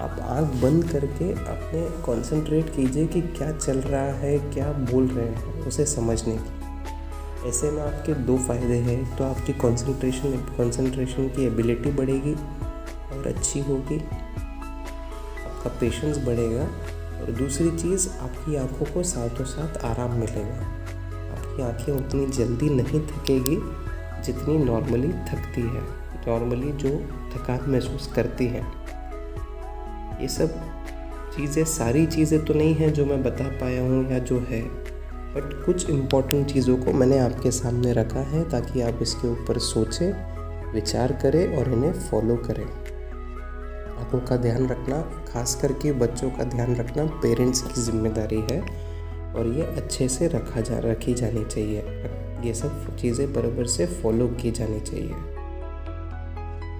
आप 0.00 0.18
आँख 0.22 0.54
बंद 0.62 0.84
करके 0.90 1.30
अपने 1.32 1.82
कंसंट्रेट 2.04 2.74
कीजिए 2.76 3.06
कि 3.06 3.20
क्या 3.20 3.50
चल 3.52 3.78
रहा 3.78 4.12
है, 4.14 4.38
क्या 4.50 4.72
बोल 4.72 5.06
रहे 5.08 5.26
हैं, 5.26 5.66
उसे 5.66 5.86
समझने 5.86 6.36
की 6.36 7.48
ऐसे 7.48 7.70
में 7.70 7.82
आपके 7.82 8.14
दो 8.22 8.36
फ़ायदे 8.38 8.76
हैं 8.78 9.16
तो 9.16 9.24
आपकी 9.24 9.52
कंसंट्रेशन 9.60 10.36
कंसंट्रेशन 10.58 11.28
की 11.28 11.46
एबिलिटी 11.46 11.90
बढ़ेगी 11.92 12.34
और 12.34 13.26
अच्छी 13.26 13.60
होगी। 13.60 14.00
आपका 15.60 15.78
पेशेंस 15.80 16.18
बढ़ेगा 16.18 16.62
और 17.20 17.30
दूसरी 17.30 17.70
चीज़, 17.70 18.08
आपकी 18.08 18.56
आँखों 18.56 18.86
को 18.86 19.02
साथों 19.02 19.44
साथ 19.44 19.76
आराम 19.84 20.12
मिलेगा। 20.12 20.66
आपकी 21.32 21.62
आँखें 21.62 21.92
उतनी 21.92 22.26
जल्दी 22.26 22.68
नहीं 22.70 23.00
थकेगी 23.00 23.56
जितनी 24.22 24.58
नॉर्मली 24.58 25.08
थकती 25.08 25.60
है। 25.60 25.82
नॉर्मली 26.28 26.72
जो 26.72 26.88
थकान 27.34 27.70
महसूस 27.70 28.12
करती 28.12 28.46
है। 28.46 28.62
ये 30.22 30.28
सब 30.28 30.48
चीज़ें, 31.36 31.64
सारी 31.64 32.06
चीज़ें 32.06 32.44
तो 32.44 32.54
नहीं 32.54 32.74
हैं 32.74 32.92
जो 32.92 33.06
मैं 33.06 33.22
बता 33.22 33.44
पाया 33.44 33.82
हूँ 33.82 34.10
या 34.10 34.18
जो 34.18 34.38
है। 34.38 34.62
बट 35.34 35.66
कुछ 35.66 35.90
इंपॉर्टेंट 35.90 36.52
चीज़ों 36.52 36.76
को 36.76 36.92
मैंने 36.92 37.18
आपके 37.18 37.50
सामने 37.50 37.92
रखा 37.92 38.20
है 38.20 38.48
ताकि 38.50 38.80
आप 38.80 38.98
इसके 39.02 39.28
ऊपर 39.28 39.58
सोचें, 39.58 40.12
विचार 40.72 41.12
करें 41.12 41.56
और 41.56 41.72
इन्हें 41.72 41.92
फॉलो 41.92 42.36
करें। 42.36 42.99
आँखों 44.00 44.20
का 44.20 44.36
ध्यान 44.36 44.66
रखना, 44.68 45.00
खास 45.28 45.54
करके 45.62 45.92
बच्चों 45.94 46.30
का 46.30 46.44
ध्यान 46.46 46.74
रखना 46.76 47.04
पेरेंट्स 47.22 47.62
की 47.62 47.80
ज़िम्मेदारी 47.80 48.40
है 48.50 48.60
और 49.34 49.46
ये 49.48 49.62
अच्छे 49.76 50.08
से 50.08 50.28
रखा 50.28 50.60
जा, 50.60 50.78
रखी 50.80 51.14
जानी 51.14 51.44
चाहिए। 51.44 51.82
ये 52.44 52.54
सब 52.54 52.96
चीज़ें 52.96 53.32
बराबर 53.32 53.66
से 53.68 53.86
फॉलो 54.02 54.26
की 54.42 54.50
जानी 54.50 54.80
चाहिए। 54.80 55.14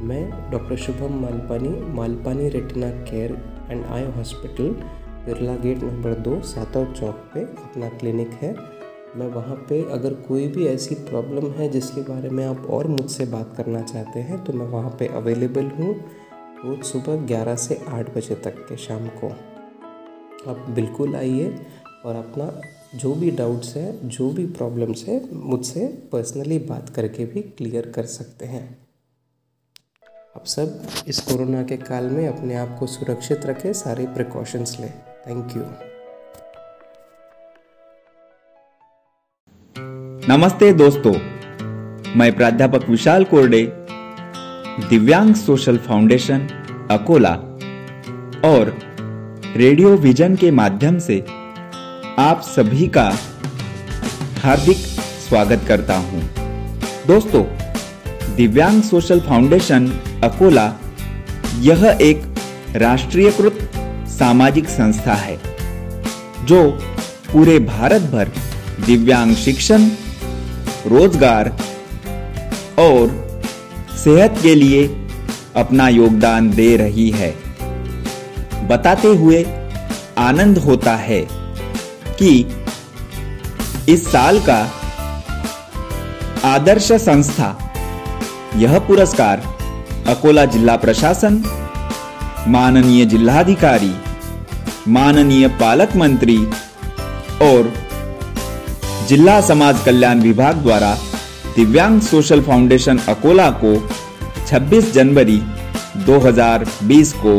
मैं 0.03 0.51
doctor 0.51 0.77
Shubham 0.77 1.21
Malpani 1.23 1.69
Malpani 1.95 2.49
retina 2.49 2.89
care 3.05 3.33
and 3.71 3.85
eye 3.85 4.05
hospital, 4.13 4.69
Birla 5.27 5.57
gate 5.57 5.83
number 5.83 6.15
दो 6.19 6.41
सातव 6.45 6.93
चौक 6.93 7.31
पे 7.35 7.41
अपना 7.41 7.89
क्लिनिक 7.99 8.31
है। 8.43 8.55
मैं 9.17 9.27
वहाँ 9.29 9.57
पे 9.69 9.83
अगर 9.93 10.15
कोई 10.29 10.47
भी 10.49 10.67
ऐसी 10.67 10.95
प्रॉब्लम 11.05 11.51
है 11.53 11.69
जिसके 11.69 12.01
बारे 12.03 12.29
में 12.31 12.45
आप 12.47 12.67
और 12.71 12.87
मुझसे 12.87 13.25
बात 13.27 13.55
करना 13.57 13.83
चाहते 13.83 14.21
हैं 14.21 14.43
तो 14.45 14.53
मैं 14.53 14.67
वहाँ 14.69 14.97
पे 14.99 15.07
अवेलेबल 15.15 15.71
हूँ। 15.79 15.95
रोज़ 16.65 16.83
सुबह 16.83 17.27
11 17.27 17.55
से 17.57 17.75
8 17.89 18.09
बजे 18.17 18.35
तक 18.35 18.57
के 18.69 18.77
शाम 18.77 19.07
को। 19.09 19.29
आप 20.51 20.67
बिल्कुल 20.71 21.15
आइए 21.17 21.67
और 22.05 22.17
अपना 22.17 22.61
जो 22.95 23.13
भी 23.15 23.31
डाउट्स 23.31 23.77
है, 23.77 24.09
जो 24.09 24.29
भी 24.31 24.47
प्रॉब्लम्स 24.47 25.05
है, 25.05 25.23
मुझसे 25.33 25.87
पर्सनली 26.13 26.59
बात 26.59 26.89
करके 26.89 27.25
भी 27.25 27.43
क्लियर 27.43 27.91
कर 27.91 28.07
सकते 28.07 28.47
हैं। 28.47 28.65
आप 30.37 30.45
सब 30.45 30.87
इस 31.09 31.21
कोरोना 31.21 31.63
के 31.63 31.77
काल 31.77 32.05
में 32.05 32.27
अपने 32.29 32.55
आप 32.55 32.77
को 32.81 32.87
सुरक्षित 32.87 33.47
रखें, 33.47 33.73
सारे 33.73 34.07
प्रिकॉशंस 34.07 34.77
लें। 34.81 34.93
थैंक 35.27 35.57
यू 35.57 35.63
नमस्ते 40.29 40.73
दोस्तों, 40.73 41.13
मैं 42.19 42.35
प्राध्यापक 42.37 42.89
विशाल 42.89 43.25
कोरडे 43.25 43.80
दिव्यांग 44.89 45.33
सोशल 45.35 45.77
फाउंडेशन, 45.79 46.47
अकोला 46.91 47.33
और 48.45 48.73
रेडियो 49.57 49.97
विजन 49.97 50.35
के 50.37 50.51
माध्यम 50.51 50.99
से 50.99 51.19
आप 52.19 52.43
सभी 52.47 52.87
का 52.87 53.05
हार्दिक 54.43 54.77
स्वागत 55.29 55.65
करता 55.69 55.97
हूँ। 55.97 56.23
दोस्तों, 57.07 57.43
दिव्यांग 58.37 58.83
सोशल 58.83 59.21
फाउंडेशन, 59.21 59.91
अकोला, 60.25 60.73
यह 61.61 61.87
एक 62.01 62.23
राष्ट्रीयकृत 62.77 63.71
सामाजिक 64.09 64.69
संस्था 64.69 65.15
है, 65.15 65.39
जो 66.47 66.69
पूरे 67.33 67.59
भारत 67.59 68.11
भर 68.13 68.33
दिव्यांग 68.87 69.35
शिक्षण, 69.37 69.89
रोज़गार 70.87 71.57
और 72.79 73.29
सेहत 74.05 74.39
के 74.43 74.55
लिए 74.55 74.87
अपना 75.57 75.89
योगदान 75.89 76.51
दे 76.51 76.77
रही 76.77 77.11
है। 77.11 77.31
बताते 78.69 79.09
हुए 79.09 79.43
आनंद 80.19 80.59
होता 80.59 80.95
है 80.97 81.21
कि 82.19 82.31
इस 83.89 84.07
साल 84.07 84.39
का 84.41 84.61
आदर्श 86.45 86.93
संस्था, 86.93 87.49
यह 88.57 88.79
पुरस्कार 88.79 89.43
अकोला 90.09 90.45
जिला 90.45 90.77
प्रशासन, 90.77 91.43
माननीय 92.49 93.05
जिलाधिकारी, 93.05 93.95
माननीय 94.89 95.49
पालक 95.61 95.97
मंत्री 95.97 96.39
और 97.43 97.73
जिला 99.09 99.41
समाज 99.41 99.85
कल्याण 99.85 100.21
विभाग 100.21 100.57
द्वारा 100.57 100.97
दिव्यांग 101.61 101.99
सोशल 102.01 102.41
फाउंडेशन 102.43 102.99
अकोला 103.09 103.49
को 103.63 103.71
26 104.49 104.93
जनवरी 104.93 105.37
2020 106.07 107.13
को 107.15 107.35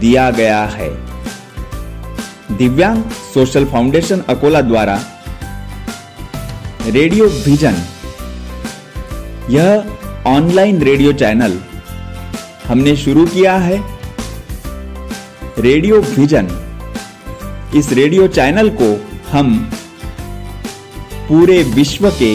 दिया 0.00 0.28
गया 0.30 0.60
है। 0.74 0.88
दिव्यांग 2.58 3.02
सोशल 3.32 3.64
फाउंडेशन 3.64 4.20
अकोला 4.28 4.60
द्वारा 4.60 4.96
रेडियो 6.88 7.26
विजन, 7.46 7.82
यह 9.50 10.28
ऑनलाइन 10.28 10.80
रेडियो 10.82 11.12
चैनल 11.24 11.58
हमने 12.68 12.96
शुरू 12.96 13.26
किया 13.26 13.56
है। 13.58 13.82
रेडियो 15.60 16.00
विजन, 16.12 16.54
इस 17.74 17.92
रेडियो 17.92 18.28
चैनल 18.30 18.70
को 18.80 18.94
हम 19.32 19.54
पूरे 21.28 21.62
विश्व 21.74 22.10
के 22.12 22.34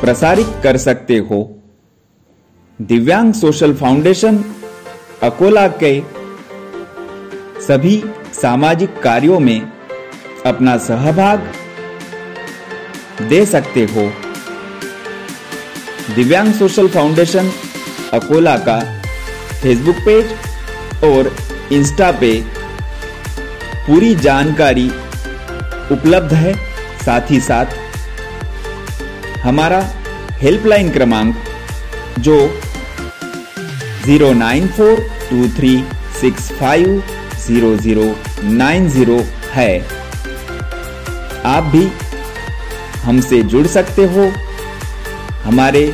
प्रसारित 0.00 0.46
कर 0.62 0.76
सकते 0.76 1.16
हो। 1.18 1.38
दिव्यांग 2.82 3.32
सोशल 3.32 3.74
फाउंडेशन, 3.74 4.44
अकोला 5.22 5.66
के 5.82 6.00
सभी 7.60 8.02
सामाजिक 8.32 9.00
कार्यों 9.02 9.40
में 9.40 9.60
अपना 10.46 10.76
सहभाग 10.78 11.52
दे 13.22 13.44
सकते 13.46 13.84
हो। 13.84 14.10
दिव्यांग 16.14 16.52
सोशल 16.54 16.88
फाउंडेशन, 16.88 17.50
अकोला 18.12 18.56
का 18.58 18.78
फेसबुक 19.62 19.96
पेज 19.96 20.32
और 21.04 21.36
इंस्टा 21.72 22.10
पे 22.12 22.32
पूरी 23.86 24.14
जानकारी 24.14 24.88
उपलब्ध 25.92 26.32
है। 26.34 26.54
साथ 27.04 27.30
ही 27.30 27.40
साथ 27.40 27.79
हमारा 29.42 29.78
हेल्पलाइन 30.40 30.90
क्रमांक 30.92 31.36
जो 32.18 32.36
zero 34.04 34.32
nine 34.32 34.66
four 34.76 35.00
two 35.30 35.48
three 35.56 35.72
six 36.20 36.50
five 36.52 37.02
zero 37.46 37.74
zero 37.76 38.04
nine 38.42 38.88
zero 38.90 39.18
है। 39.52 39.80
आप 41.46 41.70
भी 41.74 41.84
हमसे 43.02 43.42
जुड़ 43.52 43.66
सकते 43.76 44.04
हो। 44.14 44.30
हमारे 45.44 45.84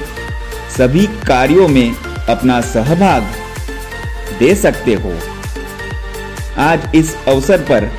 सभी 0.76 1.06
कार्यों 1.26 1.68
में 1.68 1.94
अपना 2.28 2.60
सहभाग 2.72 3.32
दे 4.38 4.54
सकते 4.54 4.94
हो। 5.04 5.12
आज 6.62 6.94
इस 6.94 7.16
अवसर 7.28 7.60
पर 7.70 7.90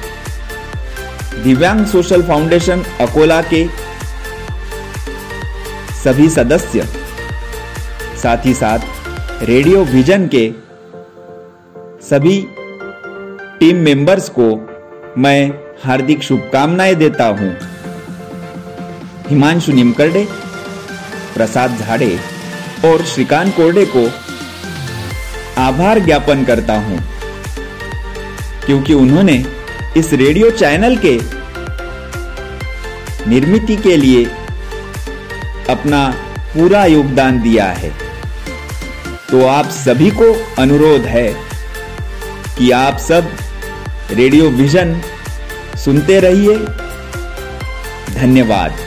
दिव्यांग 1.43 1.85
सोशल 1.85 2.21
फाउंडेशन 2.27 2.83
अकोला 3.01 3.41
के 3.53 3.65
सभी 5.97 6.27
सदस्य, 6.29 6.83
साथ 8.21 8.45
ही 8.45 8.53
साथ 8.53 9.43
रेडियो 9.43 9.83
विजन 9.85 10.27
के 10.35 10.43
सभी 12.01 12.35
टीम 13.59 13.77
मेंबर्स 13.85 14.29
को 14.29 14.47
मैं 15.17 15.49
हार्दिक 15.83 16.23
शुभकामनाएँ 16.23 16.95
देता 16.95 17.25
हूँ। 17.39 17.51
हिमांशु 19.29 19.73
निमकरडे, 19.73 20.25
प्रसाद 21.33 21.77
झाड़े 21.77 22.17
और 22.85 23.05
श्रीकांत 23.05 23.55
कोरडे 23.55 23.85
को 23.95 24.07
आभार 25.61 25.99
ज्ञापन 25.99 26.43
करता 26.45 26.79
हूँ, 26.79 26.99
क्योंकि 28.65 28.93
उन्होंने 28.93 29.43
इस 29.97 30.13
रेडियो 30.15 30.49
चैनल 30.53 30.97
के 31.05 31.19
निर्मिति 33.29 33.75
के 33.77 33.97
लिए 33.97 34.25
अपना 35.69 36.15
पूरा 36.53 36.85
योगदान 36.85 37.41
दिया 37.41 37.65
है। 37.65 37.89
तो 39.31 39.45
आप 39.45 39.65
सभी 39.65 40.11
को 40.11 40.33
अनुरोध 40.61 41.01
है 41.01 41.27
कि 42.57 42.71
आप 42.71 42.97
सब 42.97 43.31
रेडियो 44.11 44.49
विजन 44.49 45.01
सुनते 45.85 46.19
रहिए। 46.19 46.57
धन्यवाद। 48.13 48.86